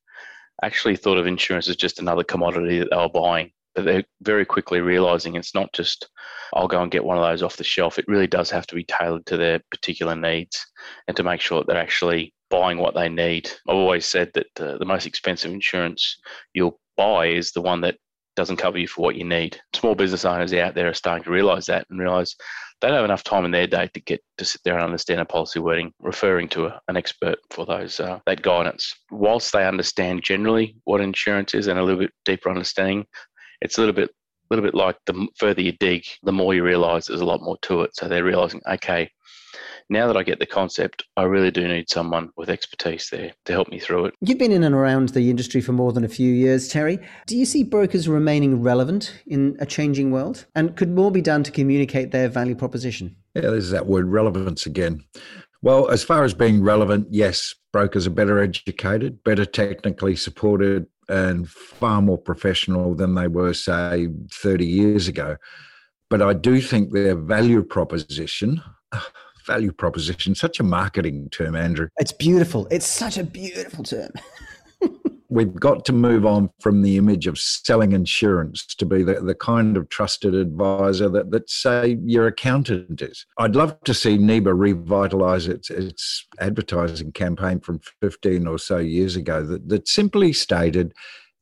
actually 0.63 0.95
thought 0.95 1.17
of 1.17 1.27
insurance 1.27 1.67
as 1.67 1.75
just 1.75 1.99
another 1.99 2.23
commodity 2.23 2.79
that 2.79 2.89
they 2.91 2.97
were 2.97 3.09
buying. 3.09 3.51
But 3.73 3.85
they're 3.85 4.03
very 4.21 4.45
quickly 4.45 4.81
realizing 4.81 5.35
it's 5.35 5.55
not 5.55 5.71
just, 5.73 6.09
I'll 6.53 6.67
go 6.67 6.81
and 6.81 6.91
get 6.91 7.05
one 7.05 7.17
of 7.17 7.23
those 7.23 7.41
off 7.41 7.57
the 7.57 7.63
shelf. 7.63 7.97
It 7.97 8.07
really 8.07 8.27
does 8.27 8.49
have 8.51 8.67
to 8.67 8.75
be 8.75 8.83
tailored 8.83 9.25
to 9.27 9.37
their 9.37 9.61
particular 9.71 10.15
needs 10.15 10.65
and 11.07 11.15
to 11.15 11.23
make 11.23 11.39
sure 11.39 11.59
that 11.59 11.67
they're 11.67 11.81
actually 11.81 12.33
buying 12.49 12.77
what 12.77 12.95
they 12.95 13.07
need. 13.07 13.49
I've 13.67 13.75
always 13.75 14.05
said 14.05 14.31
that 14.33 14.47
uh, 14.59 14.77
the 14.77 14.85
most 14.85 15.05
expensive 15.05 15.53
insurance 15.53 16.17
you'll 16.53 16.79
buy 16.97 17.27
is 17.27 17.53
the 17.53 17.61
one 17.61 17.81
that 17.81 17.97
doesn't 18.41 18.57
cover 18.57 18.79
you 18.79 18.87
for 18.87 19.03
what 19.03 19.15
you 19.15 19.23
need. 19.23 19.61
Small 19.75 19.93
business 19.93 20.25
owners 20.25 20.51
out 20.53 20.73
there 20.73 20.89
are 20.89 20.95
starting 20.95 21.23
to 21.23 21.29
realize 21.29 21.67
that 21.67 21.85
and 21.91 21.99
realize 21.99 22.35
they 22.81 22.87
don't 22.87 22.95
have 22.95 23.05
enough 23.05 23.23
time 23.23 23.45
in 23.45 23.51
their 23.51 23.67
day 23.67 23.87
to 23.93 23.99
get 23.99 24.19
to 24.39 24.45
sit 24.45 24.61
there 24.65 24.73
and 24.73 24.83
understand 24.83 25.21
a 25.21 25.25
policy 25.25 25.59
wording, 25.59 25.93
referring 25.99 26.49
to 26.49 26.65
a, 26.65 26.81
an 26.87 26.97
expert 26.97 27.37
for 27.51 27.67
those 27.67 27.99
uh, 27.99 28.17
that 28.25 28.41
guidance. 28.41 28.95
Whilst 29.11 29.53
they 29.53 29.67
understand 29.67 30.23
generally 30.23 30.75
what 30.85 31.01
insurance 31.01 31.53
is 31.53 31.67
and 31.67 31.77
a 31.77 31.83
little 31.83 31.99
bit 31.99 32.13
deeper 32.25 32.49
understanding, 32.49 33.05
it's 33.61 33.77
a 33.77 33.81
little 33.81 33.93
bit 33.93 34.09
a 34.09 34.55
little 34.55 34.65
bit 34.65 34.73
like 34.73 34.97
the 35.05 35.27
further 35.37 35.61
you 35.61 35.73
dig, 35.73 36.03
the 36.23 36.31
more 36.31 36.55
you 36.55 36.63
realise 36.63 37.05
there's 37.05 37.21
a 37.21 37.25
lot 37.25 37.43
more 37.43 37.59
to 37.61 37.83
it. 37.83 37.95
So 37.95 38.07
they're 38.07 38.23
realising, 38.23 38.61
okay, 38.67 39.07
now 39.91 40.07
that 40.07 40.15
I 40.15 40.23
get 40.23 40.39
the 40.39 40.45
concept, 40.45 41.03
I 41.17 41.23
really 41.23 41.51
do 41.51 41.67
need 41.67 41.89
someone 41.89 42.29
with 42.37 42.49
expertise 42.49 43.09
there 43.11 43.33
to 43.45 43.51
help 43.51 43.69
me 43.69 43.77
through 43.77 44.05
it. 44.05 44.13
You've 44.21 44.37
been 44.37 44.53
in 44.53 44.63
and 44.63 44.73
around 44.73 45.09
the 45.09 45.29
industry 45.29 45.59
for 45.59 45.73
more 45.73 45.91
than 45.91 46.05
a 46.05 46.07
few 46.07 46.33
years, 46.33 46.69
Terry. 46.69 46.97
Do 47.27 47.37
you 47.37 47.45
see 47.45 47.63
brokers 47.63 48.07
remaining 48.07 48.61
relevant 48.61 49.21
in 49.27 49.57
a 49.59 49.65
changing 49.65 50.11
world? 50.11 50.45
And 50.55 50.77
could 50.77 50.89
more 50.89 51.11
be 51.11 51.21
done 51.21 51.43
to 51.43 51.51
communicate 51.51 52.11
their 52.11 52.29
value 52.29 52.55
proposition? 52.55 53.17
Yeah, 53.35 53.41
there's 53.41 53.69
that 53.71 53.85
word 53.85 54.07
relevance 54.07 54.65
again. 54.65 55.03
Well, 55.61 55.89
as 55.89 56.03
far 56.03 56.23
as 56.23 56.33
being 56.33 56.63
relevant, 56.63 57.07
yes, 57.11 57.53
brokers 57.73 58.07
are 58.07 58.11
better 58.11 58.39
educated, 58.39 59.21
better 59.25 59.45
technically 59.45 60.15
supported, 60.15 60.87
and 61.09 61.49
far 61.49 62.01
more 62.01 62.17
professional 62.17 62.95
than 62.95 63.15
they 63.15 63.27
were, 63.27 63.53
say, 63.53 64.07
30 64.31 64.65
years 64.65 65.09
ago. 65.09 65.35
But 66.09 66.21
I 66.21 66.33
do 66.33 66.61
think 66.61 66.93
their 66.93 67.15
value 67.15 67.61
proposition 67.61 68.61
value 69.51 69.73
proposition, 69.73 70.33
such 70.33 70.61
a 70.61 70.63
marketing 70.63 71.27
term, 71.29 71.55
Andrew. 71.55 71.89
It's 71.97 72.13
beautiful. 72.13 72.67
It's 72.71 72.85
such 72.85 73.17
a 73.17 73.23
beautiful 73.23 73.83
term. 73.83 74.11
We've 75.29 75.53
got 75.53 75.83
to 75.85 75.93
move 75.93 76.25
on 76.25 76.49
from 76.61 76.81
the 76.81 76.97
image 76.97 77.27
of 77.27 77.37
selling 77.37 77.91
insurance 77.91 78.65
to 78.75 78.85
be 78.85 79.03
the, 79.03 79.15
the 79.15 79.35
kind 79.35 79.75
of 79.75 79.89
trusted 79.89 80.35
advisor 80.35 81.09
that, 81.09 81.31
that, 81.31 81.49
say, 81.49 81.97
your 82.05 82.27
accountant 82.27 83.01
is. 83.01 83.25
I'd 83.37 83.55
love 83.55 83.77
to 83.83 83.93
see 83.93 84.17
NIBA 84.17 84.53
revitalise 84.53 85.49
its, 85.49 85.69
its 85.69 86.25
advertising 86.39 87.11
campaign 87.11 87.59
from 87.59 87.79
15 88.01 88.47
or 88.47 88.57
so 88.57 88.77
years 88.77 89.15
ago 89.17 89.45
that, 89.45 89.67
that 89.67 89.87
simply 89.87 90.31
stated 90.33 90.93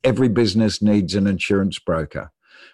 every 0.02 0.28
business 0.28 0.82
needs 0.82 1.14
an 1.14 1.26
insurance 1.26 1.78
broker 1.78 2.30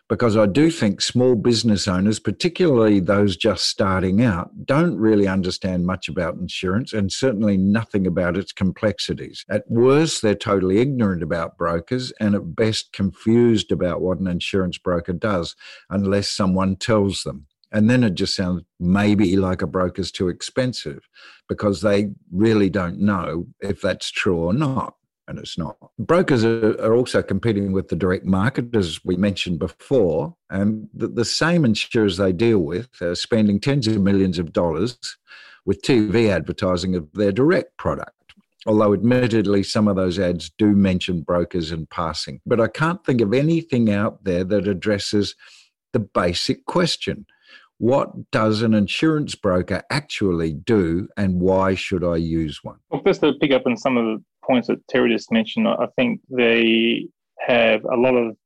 because 0.09 0.37
I 0.37 0.47
do 0.47 0.71
think 0.71 1.00
small 1.00 1.35
business 1.35 1.88
owners, 1.88 2.19
particularly 2.19 3.00
those 3.00 3.37
just 3.37 3.66
starting 3.69 4.23
out, 4.23 4.50
don't 4.64 4.97
really 4.97 5.26
understand 5.26 5.87
much 5.87 6.09
about 6.09 6.37
insurance 6.37 6.93
and 6.93 7.11
certainly 7.12 7.57
nothing 7.57 8.07
about 8.07 8.37
its 8.37 8.52
complexities. 8.52 9.45
At 9.49 9.64
worst, 9.69 10.23
they're 10.23 10.35
totally 10.35 10.78
ignorant 10.78 11.23
about 11.23 11.59
brokers 11.59 12.12
and 12.21 12.35
at 12.35 12.55
best 12.55 12.93
confused 12.93 13.73
about 13.73 14.00
what 14.00 14.19
an 14.19 14.28
insurance 14.28 14.78
broker 14.78 15.12
does 15.12 15.57
unless 15.90 16.28
someone 16.28 16.76
tells 16.76 17.23
them. 17.23 17.47
And 17.73 17.90
then 17.90 18.05
it 18.05 18.14
just 18.14 18.37
sounds 18.37 18.62
maybe 18.78 19.37
like 19.37 19.61
a 19.61 19.66
broker's 19.66 20.12
too 20.12 20.28
expensive 20.28 21.09
because 21.49 21.81
they 21.81 22.11
really 22.33 22.71
don't 22.71 22.99
know 23.00 23.47
if 23.61 23.81
that's 23.81 24.11
true 24.11 24.37
or 24.37 24.52
not 24.52 24.95
and 25.28 25.38
it's 25.38 25.59
not. 25.59 25.76
Brokers 25.99 26.45
are, 26.45 26.80
are, 26.80 26.95
also 26.95 27.23
competing 27.23 27.73
with 27.73 27.88
the 27.88 27.97
direct 27.97 28.25
market, 28.25 28.75
as 28.75 29.04
we 29.04 29.16
mentioned 29.16 29.59
before, 29.59 30.37
and 30.50 30.88
the, 30.95 31.09
the 31.09 31.25
same 31.25 31.64
insurers 31.64 32.16
they 32.16 32.33
deal 32.33 32.61
with 32.61 32.88
are 33.02 33.14
spending 33.14 33.61
tens 33.61 33.87
of 33.87 34.00
millions 34.00 34.38
of 34.38 34.52
dollars 34.52 34.99
with 35.64 35.83
TV 35.83 36.30
advertising 36.30 36.95
of 36.95 37.11
their 37.12 37.33
direct 37.33 37.76
product. 37.76 38.12
Although, 38.66 38.95
admittedly, 38.95 39.62
some 39.62 39.87
of 39.87 39.97
those 39.97 40.18
ads 40.18 40.50
do 40.50 40.73
mention 40.73 41.23
brokers 41.23 41.71
in 41.71 41.87
passing. 41.87 42.40
But 42.47 42.61
I 42.61 42.68
can't 42.68 43.04
think 43.04 43.21
of 43.21 43.33
anything 43.33 43.92
out 43.92 44.25
there 44.25 44.45
that 44.45 44.66
addresses 44.66 45.35
the 45.92 46.00
basic 46.00 46.66
question 46.66 47.26
what 47.78 48.30
does 48.30 48.62
an 48.62 48.75
insurance 48.75 49.35
broker 49.35 49.83
actually 49.90 50.52
do 50.52 51.09
and 51.16 51.40
why 51.40 51.75
should 51.75 52.02
I 52.04 52.16
use 52.16 52.64
one? 52.64 52.78
Well, 52.90 53.02
first 53.04 53.21
to 53.21 53.35
pick 53.35 53.52
up 53.52 53.66
on 53.66 53.76
some 53.76 53.97
of 53.97 54.04
the 54.04 54.25
points 54.47 54.69
that 54.69 54.87
Terry 54.88 55.12
just 55.12 55.33
mentioned, 55.33 55.69
I 55.69 55.88
think 55.97 56.21
they 56.31 57.09
have 57.41 57.85
a 57.85 57.97
lot 57.97 58.15
of 58.15 58.37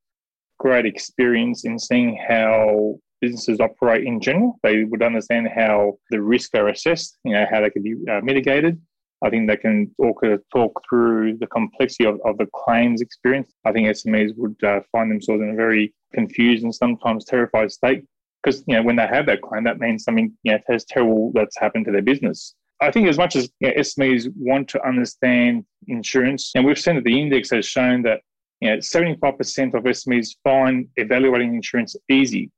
great 0.59 0.85
experience 0.85 1.65
in 1.65 1.79
seeing 1.79 2.17
how 2.27 2.95
businesses 3.21 3.59
operate 3.59 4.05
in 4.05 4.19
general. 4.19 4.59
They 4.63 4.83
would 4.83 5.03
understand 5.03 5.47
how 5.55 5.97
the 6.09 6.21
risks 6.21 6.55
are 6.55 6.67
assessed, 6.67 7.17
you 7.23 7.33
know, 7.33 7.45
how 7.49 7.61
they 7.61 7.69
can 7.69 7.83
be 7.83 7.95
uh, 8.11 8.21
mitigated. 8.21 8.81
I 9.23 9.29
think 9.29 9.47
they 9.47 9.57
can 9.57 9.93
talk, 9.99 10.81
through 10.89 11.37
the 11.37 11.47
complexity 11.47 12.05
of, 12.05 12.19
of 12.25 12.39
the 12.39 12.47
claims 12.55 13.01
experience. 13.01 13.53
I 13.65 13.71
think 13.71 13.87
SMEs 13.87 14.35
would 14.35 14.55
uh, 14.63 14.79
find 14.91 15.11
themselves 15.11 15.43
in 15.43 15.51
a 15.51 15.55
very 15.55 15.93
confused 16.13 16.63
and 16.63 16.73
sometimes 16.73 17.25
terrified 17.25 17.71
state 17.71 18.03
because, 18.41 18.63
you 18.65 18.75
know, 18.75 18.81
when 18.81 18.95
they 18.95 19.05
have 19.05 19.27
that 19.27 19.41
claim, 19.41 19.63
that 19.65 19.79
means 19.79 20.03
something, 20.03 20.35
you 20.41 20.53
know, 20.53 20.59
has 20.67 20.85
terrible 20.85 21.31
that's 21.35 21.57
happened 21.59 21.85
to 21.85 21.91
their 21.91 22.01
business. 22.01 22.55
I 22.81 22.91
think 22.91 23.07
as 23.07 23.17
much 23.17 23.35
as 23.35 23.49
you 23.59 23.67
know, 23.67 23.75
SMEs 23.75 24.31
want 24.35 24.67
to 24.69 24.85
understand 24.85 25.65
insurance, 25.87 26.51
and 26.55 26.65
we've 26.65 26.79
seen 26.79 26.95
that 26.95 27.03
the 27.03 27.19
index 27.19 27.51
has 27.51 27.65
shown 27.65 28.01
that 28.03 28.21
you 28.59 28.69
know, 28.69 28.77
75% 28.77 29.73
of 29.73 29.83
SMEs 29.83 30.35
find 30.43 30.87
evaluating 30.95 31.55
insurance 31.55 31.95
easy. 32.09 32.51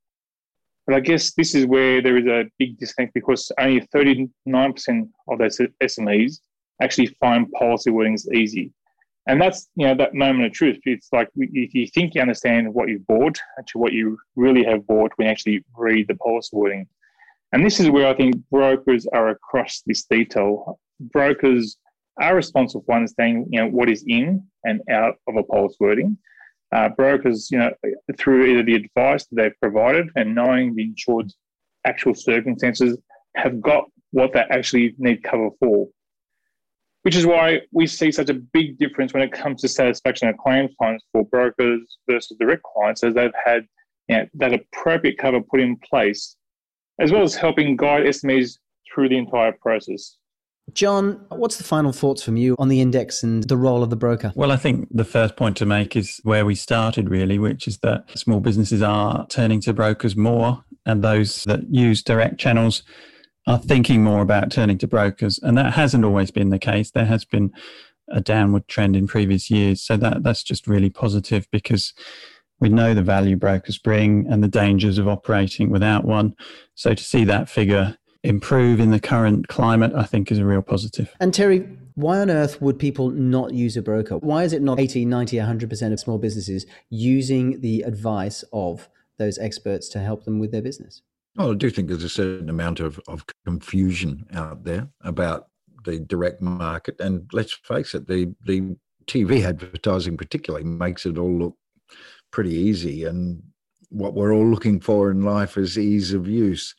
But 0.86 0.96
I 0.96 1.00
guess 1.00 1.34
this 1.34 1.56
is 1.56 1.66
where 1.66 2.02
there 2.02 2.18
is 2.18 2.26
a 2.26 2.50
big 2.60 2.78
disconnect 2.78 3.14
because 3.14 3.52
only 3.58 3.82
39% 3.96 4.30
of 5.30 5.40
those 5.40 5.62
SMEs 5.82 6.40
actually 6.82 7.08
find 7.20 7.50
policy 7.52 7.90
wordings 7.90 8.30
easy. 8.34 8.72
And 9.28 9.42
that's, 9.42 9.70
you 9.76 9.88
know, 9.88 9.96
that 9.96 10.14
moment 10.14 10.46
of 10.46 10.52
truth. 10.52 10.80
It's 10.84 11.08
like 11.14 11.30
if 11.38 11.74
you 11.74 11.88
think 11.88 12.14
you 12.14 12.22
understand 12.22 12.74
what 12.74 12.90
you've 12.90 13.08
bought, 13.08 13.40
to 13.68 13.78
what 13.78 13.94
you 13.94 14.18
really 14.36 14.66
have 14.66 14.86
bought 14.86 15.14
when 15.16 15.28
you 15.28 15.32
actually 15.32 15.64
read 15.78 16.10
the 16.10 16.16
policy 16.16 16.50
wording. 16.52 16.88
And 17.54 17.64
this 17.64 17.80
is 17.80 17.88
where 17.88 18.08
I 18.08 18.16
think 18.16 18.36
brokers 18.50 19.06
are 19.14 19.30
across 19.30 19.84
this 19.86 20.06
detail. 20.06 20.80
Brokers 21.00 21.78
are 22.20 22.36
responsible 22.36 22.84
for 22.84 22.96
understanding, 22.96 23.46
you 23.52 23.60
know, 23.60 23.68
what 23.68 23.92
is 23.92 24.04
in 24.08 24.44
and 24.64 24.82
out 24.90 25.18
of 25.28 25.36
a 25.36 25.44
policy 25.44 25.78
wording. 25.80 26.18
Uh, 26.72 26.90
brokers, 26.90 27.50
you 27.52 27.60
know, 27.60 27.72
through 28.18 28.48
either 28.48 28.64
the 28.64 28.74
advice 28.74 29.28
that 29.28 29.36
they've 29.36 29.62
provided 29.62 30.10
and 30.16 30.34
knowing 30.34 30.74
the 30.74 30.84
insured's 30.84 31.36
actual 31.86 32.16
circumstances, 32.16 32.98
have 33.36 33.62
got 33.62 33.86
what 34.12 34.34
they 34.34 34.44
actually 34.50 34.96
need 34.98 35.22
cover 35.22 35.50
for. 35.60 35.88
Which 37.04 37.16
is 37.16 37.28
why 37.28 37.62
we 37.72 37.86
see 37.86 38.12
such 38.12 38.30
a 38.30 38.34
big 38.34 38.80
difference 38.80 39.14
when 39.14 39.22
it 39.22 39.32
comes 39.32 39.62
to 39.62 39.68
satisfaction 39.68 40.28
of 40.28 40.38
claims 40.38 40.72
clients 40.80 41.06
for 41.12 41.24
brokers 41.26 42.00
versus 42.10 42.36
direct 42.40 42.64
clients, 42.64 43.04
as 43.04 43.14
they've 43.14 43.32
had 43.46 43.68
you 44.08 44.18
know, 44.18 44.28
that 44.36 44.54
appropriate 44.54 45.20
cover 45.20 45.42
put 45.42 45.60
in 45.60 45.78
place 45.78 46.36
as 47.00 47.12
well 47.12 47.24
as 47.24 47.36
helping 47.36 47.76
guide 47.76 48.04
SMEs 48.04 48.58
through 48.94 49.10
the 49.10 49.18
entire 49.18 49.52
process. 49.52 50.18
John, 50.72 51.26
what's 51.30 51.58
the 51.58 51.64
final 51.64 51.92
thoughts 51.92 52.24
from 52.24 52.38
you 52.38 52.56
on 52.58 52.70
the 52.70 52.80
index 52.80 53.22
and 53.22 53.44
the 53.44 53.58
role 53.58 53.84
of 53.84 53.90
the 53.90 53.98
broker? 53.98 54.32
Well, 54.34 54.52
I 54.52 54.56
think 54.56 54.88
the 54.92 55.04
first 55.04 55.36
point 55.36 55.58
to 55.58 55.66
make 55.66 55.96
is 55.96 56.22
where 56.24 56.46
we 56.46 56.56
started, 56.56 57.10
really, 57.10 57.38
which 57.38 57.68
is 57.68 57.80
that 57.80 58.06
small 58.18 58.40
businesses 58.40 58.82
are 58.82 59.28
turning 59.28 59.60
to 59.62 59.74
brokers 59.74 60.16
more, 60.16 60.64
and 60.86 61.04
those 61.04 61.44
that 61.44 61.62
use 61.70 62.02
direct 62.02 62.40
channels 62.40 62.84
are 63.46 63.60
thinking 63.60 64.04
more 64.04 64.22
about 64.22 64.52
turning 64.52 64.78
to 64.78 64.88
brokers. 64.88 65.38
And 65.38 65.58
that 65.58 65.74
hasn't 65.74 66.06
always 66.06 66.32
been 66.32 66.50
the 66.50 66.60
case. 66.60 66.92
There 66.92 67.06
has 67.06 67.26
been 67.26 67.52
a 68.10 68.22
downward 68.22 68.68
trend 68.68 68.96
in 68.96 69.06
previous 69.06 69.50
years. 69.52 69.82
So 69.82 69.98
that, 69.98 70.24
that's 70.24 70.44
just 70.44 70.68
really 70.68 70.90
positive 70.90 71.48
because 71.52 71.94
we 72.60 72.70
know 72.70 72.94
the 72.94 73.02
value 73.02 73.36
brokers 73.36 73.78
bring 73.78 74.26
and 74.30 74.44
the 74.44 74.48
dangers 74.48 74.98
of 74.98 75.08
operating 75.08 75.70
without 75.70 76.06
one. 76.06 76.36
So 76.76 76.94
to 76.94 77.04
see 77.04 77.26
that 77.26 77.50
figure 77.50 77.98
improve 78.24 78.80
in 78.80 78.92
the 78.92 79.00
current 79.00 79.48
climate, 79.48 79.94
I 79.94 80.04
think 80.04 80.32
is 80.32 80.40
a 80.40 80.46
real 80.46 80.62
positive. 80.62 81.14
And 81.20 81.34
Terry, 81.34 81.68
why 81.96 82.20
on 82.20 82.30
earth 82.30 82.62
would 82.62 82.80
people 82.80 83.10
not 83.10 83.54
use 83.54 83.76
a 83.78 83.82
broker? 83.82 84.18
Why 84.18 84.44
is 84.44 84.54
it 84.54 84.62
not 84.62 84.80
80, 84.80 85.06
90, 85.06 85.38
100% 85.38 85.94
of 85.94 86.00
small 86.00 86.18
businesses 86.18 86.66
using 86.90 87.62
the 87.62 87.82
advice 87.82 88.44
of 88.54 88.90
those 89.18 89.38
experts 89.38 89.90
to 89.90 90.00
help 90.00 90.24
them 90.24 90.40
with 90.40 90.52
their 90.52 90.62
business? 90.62 91.02
Well, 91.36 91.52
I 91.52 91.56
do 91.56 91.70
think 91.70 91.88
there's 91.88 92.04
a 92.04 92.10
certain 92.10 92.50
amount 92.50 92.80
of, 92.80 93.00
of 93.08 93.26
confusion 93.46 94.26
out 94.34 94.64
there 94.64 94.88
about 95.02 95.48
the 95.84 96.00
direct 96.00 96.42
market. 96.42 97.00
And 97.00 97.30
let's 97.34 97.54
face 97.54 97.94
it, 97.94 98.08
the, 98.08 98.34
the 98.46 98.76
TV 99.06 99.44
advertising 99.44 100.18
particularly 100.18 100.66
makes 100.66 101.06
it 101.06 101.18
all 101.18 101.38
look 101.38 101.58
pretty 102.34 102.54
easy. 102.54 103.06
And 103.06 103.42
what 103.90 104.16
we're 104.16 104.34
all 104.34 104.50
looking 104.50 104.82
for 104.82 105.10
in 105.10 105.22
life 105.22 105.56
is 105.56 105.78
ease 105.78 106.14
of 106.14 106.28
use. 106.28 106.76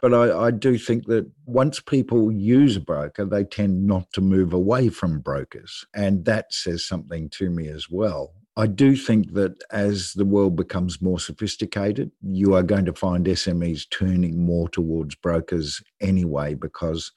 But 0.00 0.14
I, 0.14 0.46
I, 0.46 0.50
do 0.50 0.78
think 0.78 1.06
that 1.06 1.30
once 1.44 1.78
people 1.78 2.32
use 2.32 2.76
a 2.76 2.80
broker, 2.80 3.24
they 3.24 3.44
tend 3.44 3.86
not 3.86 4.12
to 4.14 4.20
move 4.20 4.52
away 4.52 4.88
from 4.88 5.20
brokers. 5.20 5.84
And 5.94 6.24
that 6.24 6.52
says 6.52 6.84
something 6.84 7.28
to 7.30 7.50
me 7.50 7.68
as 7.68 7.88
well. 7.90 8.32
I 8.56 8.66
do 8.66 8.96
think 8.96 9.32
that 9.34 9.62
as 9.70 10.12
the 10.12 10.24
world 10.24 10.56
becomes 10.56 11.00
more 11.00 11.18
sophisticated, 11.18 12.10
you 12.20 12.54
are 12.54 12.62
going 12.62 12.84
to 12.84 12.92
find 12.92 13.26
SMEs 13.26 13.88
turning 13.90 14.44
more 14.44 14.68
towards 14.68 15.14
brokers 15.14 15.82
anyway, 16.00 16.54
because 16.54 17.12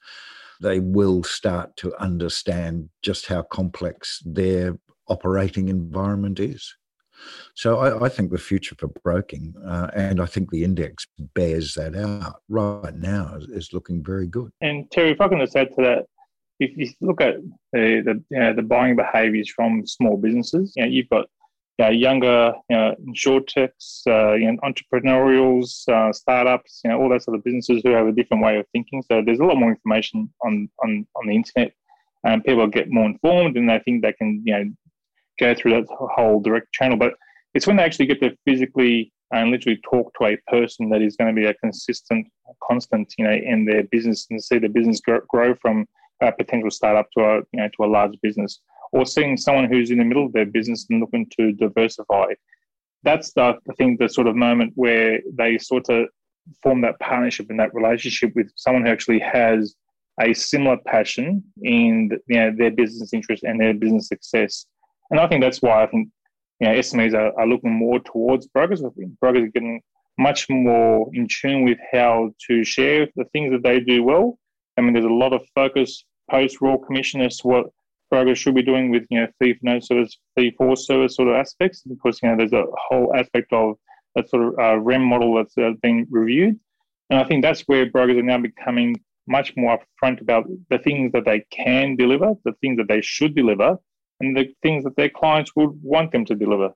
they 0.60 0.80
will 0.80 1.22
start 1.22 1.76
to 1.78 1.94
understand 2.00 2.88
just 3.02 3.26
how 3.26 3.42
complex 3.42 4.22
their 4.24 4.78
operating 5.08 5.68
environment 5.68 6.40
is. 6.40 6.74
So 7.54 7.78
I, 7.78 8.06
I 8.06 8.08
think 8.08 8.30
the 8.30 8.38
future 8.38 8.74
for 8.78 8.88
broking, 9.02 9.54
uh, 9.64 9.88
and 9.94 10.20
I 10.20 10.26
think 10.26 10.50
the 10.50 10.64
index 10.64 11.06
bears 11.34 11.74
that 11.74 11.94
out 11.96 12.42
right 12.48 12.94
now, 12.94 13.36
is, 13.36 13.48
is, 13.48 13.72
looking 13.72 14.02
very 14.02 14.26
good. 14.26 14.50
And 14.60 14.90
Terry, 14.90 15.10
if 15.10 15.20
I 15.20 15.28
can 15.28 15.40
just 15.40 15.56
add 15.56 15.74
to 15.76 15.82
that, 15.82 16.06
if 16.60 16.76
you 16.76 16.88
look 17.00 17.20
at 17.20 17.36
the 17.72 18.02
the, 18.04 18.22
you 18.30 18.38
know, 18.38 18.52
the 18.52 18.62
buying 18.62 18.96
behaviours 18.96 19.50
from 19.50 19.86
small 19.86 20.16
businesses, 20.16 20.72
you 20.76 20.82
know, 20.82 20.88
you've 20.88 21.08
got 21.08 21.26
you 21.78 21.84
know, 21.84 21.90
younger 21.90 22.54
you 22.70 22.76
know, 22.76 22.94
insurtechs, 23.06 24.06
uh, 24.06 24.34
you 24.34 24.50
know, 24.50 24.58
entrepreneurials, 24.64 25.86
uh, 25.88 26.12
startups, 26.12 26.80
you 26.84 26.90
know, 26.90 27.00
all 27.00 27.08
those 27.08 27.24
sort 27.24 27.36
of 27.36 27.44
businesses 27.44 27.82
who 27.84 27.90
have 27.90 28.06
a 28.06 28.12
different 28.12 28.42
way 28.42 28.58
of 28.58 28.66
thinking. 28.72 29.02
So 29.02 29.22
there's 29.24 29.40
a 29.40 29.44
lot 29.44 29.56
more 29.56 29.70
information 29.70 30.32
on 30.44 30.68
on, 30.82 31.06
on 31.16 31.26
the 31.26 31.34
internet, 31.34 31.72
and 32.24 32.44
people 32.44 32.66
get 32.66 32.90
more 32.90 33.06
informed, 33.06 33.56
and 33.56 33.68
they 33.68 33.80
think 33.84 34.02
they 34.02 34.12
can 34.12 34.42
you 34.44 34.52
know 34.52 34.64
go 35.38 35.54
through 35.54 35.72
that 35.72 35.86
whole 35.90 36.40
direct 36.40 36.72
channel. 36.72 36.96
But 36.96 37.14
it's 37.54 37.66
when 37.66 37.76
they 37.76 37.82
actually 37.84 38.06
get 38.06 38.20
to 38.20 38.36
physically 38.44 39.12
and 39.32 39.50
literally 39.50 39.80
talk 39.88 40.12
to 40.18 40.26
a 40.26 40.36
person 40.48 40.88
that 40.90 41.02
is 41.02 41.16
going 41.16 41.34
to 41.34 41.40
be 41.40 41.46
a 41.46 41.54
consistent, 41.54 42.26
constant, 42.62 43.12
you 43.18 43.24
know, 43.24 43.32
in 43.32 43.64
their 43.64 43.84
business 43.84 44.26
and 44.30 44.42
see 44.42 44.58
the 44.58 44.68
business 44.68 45.00
grow 45.00 45.54
from 45.56 45.86
a 46.22 46.32
potential 46.32 46.70
startup 46.70 47.08
to 47.16 47.24
a, 47.24 47.36
you 47.52 47.60
know, 47.60 47.68
to 47.76 47.84
a 47.84 47.86
large 47.86 48.14
business, 48.22 48.60
or 48.92 49.04
seeing 49.04 49.36
someone 49.36 49.70
who's 49.70 49.90
in 49.90 49.98
the 49.98 50.04
middle 50.04 50.24
of 50.24 50.32
their 50.32 50.46
business 50.46 50.86
and 50.90 51.00
looking 51.00 51.28
to 51.38 51.52
diversify. 51.52 52.26
That's 53.02 53.32
the, 53.32 53.42
I 53.42 53.74
think, 53.76 53.98
the 53.98 54.08
sort 54.08 54.26
of 54.26 54.36
moment 54.36 54.72
where 54.74 55.20
they 55.32 55.58
sort 55.58 55.88
of 55.88 56.06
form 56.62 56.80
that 56.82 56.98
partnership 57.00 57.46
and 57.50 57.58
that 57.58 57.74
relationship 57.74 58.32
with 58.34 58.50
someone 58.56 58.84
who 58.84 58.90
actually 58.90 59.18
has 59.18 59.74
a 60.20 60.32
similar 60.32 60.78
passion 60.86 61.44
in 61.62 62.10
you 62.26 62.36
know, 62.36 62.52
their 62.56 62.70
business 62.70 63.12
interest 63.12 63.42
and 63.42 63.60
their 63.60 63.74
business 63.74 64.08
success. 64.08 64.66
And 65.10 65.20
I 65.20 65.26
think 65.26 65.42
that's 65.42 65.62
why 65.62 65.82
I 65.82 65.86
think 65.86 66.08
you 66.60 66.68
know, 66.68 66.74
SMEs 66.74 67.14
are, 67.14 67.38
are 67.38 67.46
looking 67.46 67.72
more 67.72 68.00
towards 68.00 68.46
brokers. 68.46 68.82
I 68.82 68.88
think 68.90 69.18
brokers 69.20 69.42
are 69.42 69.48
getting 69.48 69.80
much 70.18 70.48
more 70.48 71.08
in 71.12 71.28
tune 71.28 71.64
with 71.64 71.78
how 71.92 72.30
to 72.48 72.64
share 72.64 73.06
the 73.16 73.24
things 73.32 73.52
that 73.52 73.62
they 73.62 73.80
do 73.80 74.02
well. 74.02 74.38
I 74.76 74.80
mean, 74.80 74.94
there's 74.94 75.04
a 75.04 75.08
lot 75.08 75.32
of 75.32 75.42
focus 75.54 76.04
post 76.30 76.60
Royal 76.60 76.78
Commission 76.78 77.20
as 77.20 77.38
to 77.38 77.48
what 77.48 77.66
brokers 78.10 78.38
should 78.38 78.54
be 78.54 78.62
doing 78.62 78.90
with, 78.90 79.04
you 79.10 79.20
know, 79.20 79.28
fee 79.38 79.54
for 79.54 79.60
no 79.62 79.80
service, 79.80 80.18
fee 80.34 80.54
for 80.56 80.76
service 80.76 81.16
sort 81.16 81.28
of 81.28 81.34
aspects, 81.34 81.82
because, 81.82 82.18
you 82.22 82.28
know, 82.28 82.36
there's 82.36 82.52
a 82.52 82.64
whole 82.88 83.14
aspect 83.14 83.52
of 83.52 83.76
that 84.14 84.28
sort 84.28 84.48
of 84.48 84.58
uh, 84.58 84.78
REM 84.78 85.02
model 85.02 85.34
that's 85.34 85.56
uh, 85.58 85.72
being 85.82 86.06
reviewed. 86.10 86.58
And 87.10 87.20
I 87.20 87.24
think 87.24 87.42
that's 87.42 87.62
where 87.62 87.90
brokers 87.90 88.16
are 88.16 88.22
now 88.22 88.38
becoming 88.38 88.96
much 89.28 89.54
more 89.56 89.78
upfront 89.78 90.20
about 90.20 90.46
the 90.70 90.78
things 90.78 91.12
that 91.12 91.24
they 91.24 91.44
can 91.50 91.96
deliver, 91.96 92.34
the 92.44 92.52
things 92.60 92.78
that 92.78 92.88
they 92.88 93.00
should 93.00 93.34
deliver, 93.34 93.78
and 94.20 94.36
the 94.36 94.54
things 94.62 94.84
that 94.84 94.96
their 94.96 95.10
clients 95.10 95.52
would 95.56 95.70
want 95.82 96.12
them 96.12 96.24
to 96.26 96.34
deliver. 96.34 96.70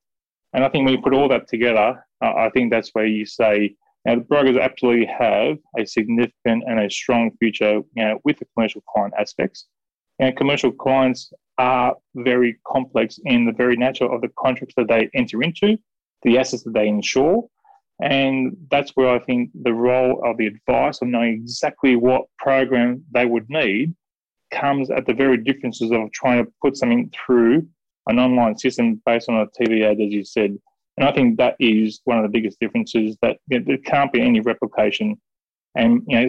And 0.53 0.65
I 0.65 0.69
think 0.69 0.85
when 0.85 0.95
you 0.95 1.03
put 1.03 1.15
all 1.15 1.29
that 1.29 1.49
together, 1.49 2.05
uh, 2.23 2.35
I 2.35 2.51
think 2.51 2.71
that's 2.71 2.91
where 2.93 3.07
you 3.07 3.25
say, 3.25 3.75
know, 4.05 4.17
the 4.17 4.23
brokers 4.23 4.57
absolutely 4.57 5.07
have 5.07 5.59
a 5.79 5.87
significant 5.87 6.65
and 6.67 6.81
a 6.81 6.91
strong 6.91 7.31
future 7.39 7.81
you 7.95 8.05
know, 8.05 8.19
with 8.25 8.39
the 8.39 8.47
commercial 8.55 8.83
client 8.93 9.15
aspects. 9.19 9.67
And 10.19 10.37
commercial 10.37 10.73
clients 10.73 11.33
are 11.59 11.97
very 12.15 12.59
complex 12.67 13.19
in 13.25 13.47
the 13.47 13.53
very 13.53 13.77
nature 13.77 14.11
of 14.11 14.21
the 14.21 14.31
contracts 14.39 14.75
that 14.77 14.89
they 14.89 15.09
enter 15.15 15.43
into, 15.43 15.79
the 16.23 16.39
assets 16.39 16.63
that 16.65 16.75
they 16.75 16.89
insure. 16.89 17.49
And 18.03 18.57
that's 18.71 18.93
where 18.97 19.11
I 19.11 19.19
think 19.19 19.51
the 19.63 19.75
role 19.75 20.23
of 20.25 20.39
the 20.39 20.47
advice 20.47 21.01
of 21.03 21.09
knowing 21.09 21.35
exactly 21.35 21.97
what 21.97 22.25
program 22.39 23.05
they 23.13 23.27
would 23.27 23.49
need 23.49 23.95
comes 24.51 24.91
at 24.91 25.07
the 25.07 25.15
very 25.15 25.37
differences 25.37 25.91
of 25.93 26.11
trying 26.13 26.45
to 26.45 26.53
put 26.63 26.77
something 26.77 27.11
through 27.15 27.67
an 28.07 28.19
online 28.19 28.57
system 28.59 29.01
based 29.07 29.29
on 29.29 29.37
a 29.37 29.47
TV 29.47 29.85
ad, 29.85 30.01
as 30.01 30.13
you 30.13 30.25
said. 30.25 30.57
And 30.97 31.09
I 31.09 31.13
think 31.13 31.39
that 31.39 31.57
is 31.61 32.01
one 32.05 32.19
of 32.19 32.25
the 32.25 32.29
biggest 32.29 32.59
differences 32.61 33.17
that 33.23 33.39
you 33.49 33.59
know, 33.59 33.65
there 33.67 33.79
can't 33.79 34.13
be 34.13 34.21
any 34.21 34.41
replication. 34.41 35.17
And 35.75 36.03
you 36.07 36.21
know, 36.21 36.29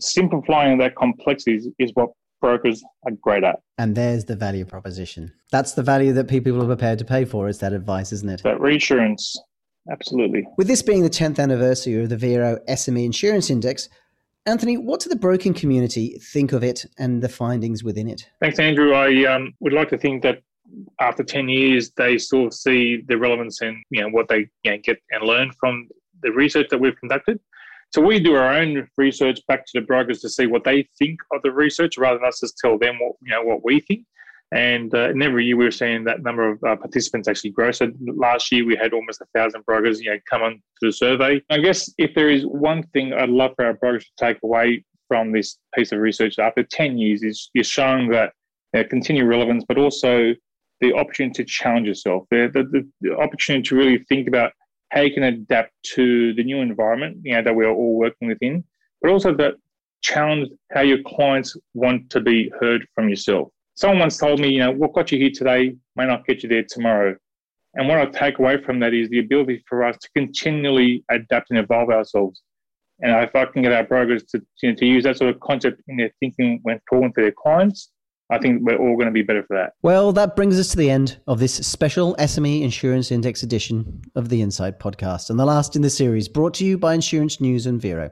simplifying 0.00 0.78
that 0.78 0.96
complexity 0.96 1.56
is, 1.56 1.68
is 1.78 1.90
what 1.94 2.10
brokers 2.40 2.82
are 3.04 3.12
great 3.12 3.44
at. 3.44 3.60
And 3.78 3.94
there's 3.94 4.24
the 4.24 4.36
value 4.36 4.64
proposition. 4.64 5.32
That's 5.52 5.72
the 5.72 5.82
value 5.82 6.12
that 6.14 6.28
people 6.28 6.62
are 6.62 6.66
prepared 6.66 6.98
to 6.98 7.04
pay 7.04 7.24
for 7.24 7.48
is 7.48 7.58
that 7.58 7.72
advice, 7.72 8.12
isn't 8.12 8.28
it? 8.28 8.42
That 8.42 8.60
reassurance. 8.60 9.36
Absolutely. 9.90 10.44
With 10.56 10.66
this 10.66 10.82
being 10.82 11.02
the 11.02 11.10
10th 11.10 11.38
anniversary 11.38 12.02
of 12.02 12.08
the 12.08 12.16
Vero 12.16 12.58
SME 12.68 13.04
Insurance 13.04 13.50
Index, 13.50 13.88
Anthony, 14.46 14.76
what 14.76 15.00
do 15.00 15.08
the 15.08 15.16
broking 15.16 15.52
community 15.52 16.18
think 16.20 16.52
of 16.52 16.62
it 16.62 16.86
and 16.98 17.20
the 17.20 17.28
findings 17.28 17.82
within 17.82 18.08
it? 18.08 18.30
Thanks, 18.40 18.60
Andrew. 18.60 18.94
I 18.94 19.24
um, 19.24 19.52
would 19.58 19.72
like 19.72 19.88
to 19.90 19.98
think 19.98 20.22
that 20.22 20.40
after 21.00 21.24
10 21.24 21.48
years, 21.48 21.90
they 21.96 22.16
still 22.16 22.50
see 22.52 23.02
the 23.08 23.18
relevance 23.18 23.60
and 23.60 23.76
you 23.90 24.02
know, 24.02 24.08
what 24.08 24.28
they 24.28 24.48
you 24.62 24.70
know, 24.70 24.78
get 24.78 24.98
and 25.10 25.24
learn 25.24 25.50
from 25.58 25.88
the 26.22 26.30
research 26.30 26.68
that 26.70 26.78
we've 26.78 26.96
conducted. 26.96 27.40
So 27.92 28.00
we 28.00 28.20
do 28.20 28.34
our 28.34 28.52
own 28.52 28.88
research 28.96 29.40
back 29.48 29.64
to 29.66 29.72
the 29.74 29.80
brokers 29.80 30.20
to 30.20 30.28
see 30.28 30.46
what 30.46 30.64
they 30.64 30.88
think 30.98 31.18
of 31.32 31.42
the 31.42 31.52
research 31.52 31.98
rather 31.98 32.18
than 32.18 32.28
us 32.28 32.40
just 32.40 32.58
tell 32.58 32.78
them 32.78 32.98
what, 33.00 33.16
you 33.22 33.30
know, 33.30 33.42
what 33.42 33.64
we 33.64 33.80
think. 33.80 34.04
And, 34.52 34.94
uh, 34.94 35.12
every 35.20 35.44
year 35.44 35.56
we 35.56 35.66
are 35.66 35.72
seeing 35.72 36.04
that 36.04 36.22
number 36.22 36.48
of 36.48 36.62
uh, 36.62 36.76
participants 36.76 37.26
actually 37.26 37.50
grow. 37.50 37.72
So 37.72 37.90
last 38.00 38.52
year 38.52 38.64
we 38.64 38.76
had 38.76 38.92
almost 38.92 39.20
a 39.20 39.26
thousand 39.34 39.64
brokers, 39.64 40.00
you 40.00 40.10
know, 40.10 40.18
come 40.30 40.42
on 40.42 40.52
to 40.52 40.86
the 40.86 40.92
survey. 40.92 41.42
I 41.50 41.58
guess 41.58 41.92
if 41.98 42.14
there 42.14 42.30
is 42.30 42.44
one 42.44 42.84
thing 42.94 43.12
I'd 43.12 43.28
love 43.28 43.52
for 43.56 43.66
our 43.66 43.74
brokers 43.74 44.04
to 44.04 44.24
take 44.24 44.38
away 44.44 44.84
from 45.08 45.32
this 45.32 45.58
piece 45.74 45.92
of 45.92 45.98
research 45.98 46.38
after 46.38 46.62
10 46.62 46.98
years 46.98 47.22
is 47.22 47.50
you're 47.54 47.64
showing 47.64 48.08
that 48.10 48.32
you 48.72 48.82
know, 48.82 48.88
continued 48.88 49.26
relevance, 49.26 49.64
but 49.66 49.78
also 49.78 50.34
the 50.80 50.92
opportunity 50.92 51.42
to 51.42 51.44
challenge 51.44 51.88
yourself, 51.88 52.24
the, 52.30 52.50
the, 52.52 52.88
the 53.00 53.16
opportunity 53.16 53.62
to 53.68 53.76
really 53.76 53.98
think 54.08 54.28
about 54.28 54.52
how 54.90 55.00
you 55.00 55.12
can 55.12 55.24
adapt 55.24 55.72
to 55.94 56.34
the 56.34 56.44
new 56.44 56.60
environment, 56.60 57.18
you 57.22 57.34
know, 57.34 57.42
that 57.42 57.54
we 57.54 57.64
are 57.64 57.72
all 57.72 57.96
working 57.96 58.28
within, 58.28 58.62
but 59.02 59.10
also 59.10 59.34
that 59.34 59.54
challenge 60.02 60.48
how 60.72 60.82
your 60.82 61.02
clients 61.04 61.56
want 61.74 62.08
to 62.10 62.20
be 62.20 62.52
heard 62.60 62.86
from 62.94 63.08
yourself 63.08 63.48
someone 63.76 64.00
once 64.00 64.18
told 64.18 64.40
me, 64.40 64.48
you 64.48 64.58
know, 64.58 64.72
what 64.72 64.92
got 64.94 65.12
you 65.12 65.18
here 65.18 65.30
today 65.32 65.76
may 65.94 66.06
not 66.06 66.26
get 66.26 66.42
you 66.42 66.48
there 66.48 66.64
tomorrow. 66.68 67.14
And 67.74 67.88
what 67.88 67.98
I 67.98 68.06
take 68.06 68.38
away 68.38 68.60
from 68.62 68.80
that 68.80 68.94
is 68.94 69.08
the 69.10 69.20
ability 69.20 69.62
for 69.68 69.84
us 69.84 69.96
to 69.98 70.08
continually 70.16 71.04
adapt 71.10 71.50
and 71.50 71.58
evolve 71.58 71.90
ourselves. 71.90 72.42
And 73.00 73.12
if 73.22 73.36
I 73.36 73.44
can 73.44 73.60
get 73.62 73.72
our 73.72 73.84
brokers 73.84 74.24
to, 74.30 74.42
you 74.62 74.70
know, 74.70 74.76
to 74.76 74.86
use 74.86 75.04
that 75.04 75.18
sort 75.18 75.34
of 75.34 75.40
concept 75.40 75.82
in 75.86 75.98
their 75.98 76.10
thinking 76.18 76.60
when 76.62 76.80
talking 76.90 77.12
to 77.12 77.20
their 77.20 77.32
clients, 77.32 77.90
I 78.30 78.38
think 78.38 78.62
we're 78.62 78.78
all 78.78 78.96
going 78.96 79.06
to 79.06 79.12
be 79.12 79.22
better 79.22 79.44
for 79.44 79.56
that. 79.56 79.74
Well, 79.82 80.12
that 80.14 80.34
brings 80.34 80.58
us 80.58 80.68
to 80.70 80.76
the 80.76 80.90
end 80.90 81.20
of 81.28 81.38
this 81.38 81.54
special 81.54 82.16
SME 82.18 82.62
Insurance 82.62 83.12
Index 83.12 83.42
edition 83.42 84.02
of 84.16 84.30
the 84.30 84.40
Insight 84.42 84.80
podcast, 84.80 85.30
and 85.30 85.38
the 85.38 85.44
last 85.44 85.76
in 85.76 85.82
the 85.82 85.90
series, 85.90 86.26
brought 86.26 86.54
to 86.54 86.64
you 86.64 86.76
by 86.78 86.94
Insurance 86.94 87.40
News 87.40 87.66
and 87.66 87.80
Vero. 87.80 88.10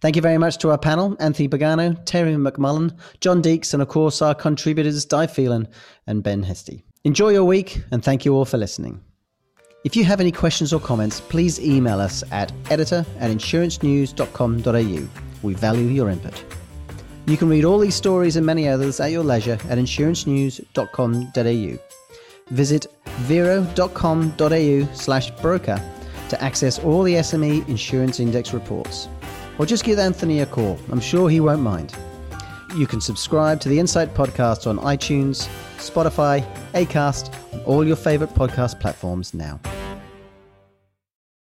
Thank 0.00 0.16
you 0.16 0.22
very 0.22 0.38
much 0.38 0.56
to 0.58 0.70
our 0.70 0.78
panel, 0.78 1.16
Anthony 1.20 1.48
Pagano, 1.48 1.96
Terry 2.04 2.34
McMullan, 2.34 2.96
John 3.20 3.40
Deeks, 3.42 3.72
and 3.72 3.82
of 3.82 3.88
course 3.88 4.22
our 4.22 4.34
contributors, 4.34 5.04
Di 5.04 5.26
Phelan 5.26 5.68
and 6.06 6.22
Ben 6.22 6.42
Hasty. 6.42 6.84
Enjoy 7.04 7.30
your 7.30 7.44
week, 7.44 7.82
and 7.90 8.04
thank 8.04 8.24
you 8.24 8.34
all 8.34 8.44
for 8.44 8.58
listening. 8.58 9.00
If 9.84 9.94
you 9.94 10.04
have 10.04 10.20
any 10.20 10.32
questions 10.32 10.72
or 10.72 10.80
comments, 10.80 11.20
please 11.20 11.60
email 11.60 12.00
us 12.00 12.24
at 12.32 12.50
editor 12.70 13.06
at 13.20 13.30
insurancenews.com.au. 13.30 15.08
We 15.42 15.54
value 15.54 15.86
your 15.86 16.10
input. 16.10 16.42
You 17.26 17.36
can 17.36 17.48
read 17.48 17.64
all 17.64 17.78
these 17.78 17.94
stories 17.94 18.34
and 18.36 18.44
many 18.44 18.68
others 18.68 18.98
at 18.98 19.12
your 19.12 19.22
leisure 19.22 19.60
at 19.68 19.78
insurancenews.com.au. 19.78 21.78
Visit 22.54 22.86
vero.com.au 23.06 24.94
slash 24.94 25.30
broker 25.42 25.80
to 26.28 26.42
access 26.42 26.80
all 26.80 27.04
the 27.04 27.14
SME 27.14 27.68
Insurance 27.68 28.18
Index 28.18 28.52
reports 28.52 29.08
or 29.58 29.66
just 29.66 29.84
give 29.84 29.98
Anthony 29.98 30.40
a 30.40 30.46
call. 30.46 30.78
I'm 30.90 31.00
sure 31.00 31.28
he 31.28 31.40
won't 31.40 31.62
mind. 31.62 31.94
You 32.76 32.86
can 32.86 33.00
subscribe 33.00 33.60
to 33.60 33.68
the 33.68 33.78
Insight 33.78 34.12
Podcast 34.14 34.66
on 34.66 34.78
iTunes, 34.78 35.48
Spotify, 35.78 36.44
Acast, 36.72 37.32
and 37.52 37.62
all 37.64 37.86
your 37.86 37.96
favorite 37.96 38.30
podcast 38.30 38.80
platforms 38.80 39.32
now. 39.32 39.60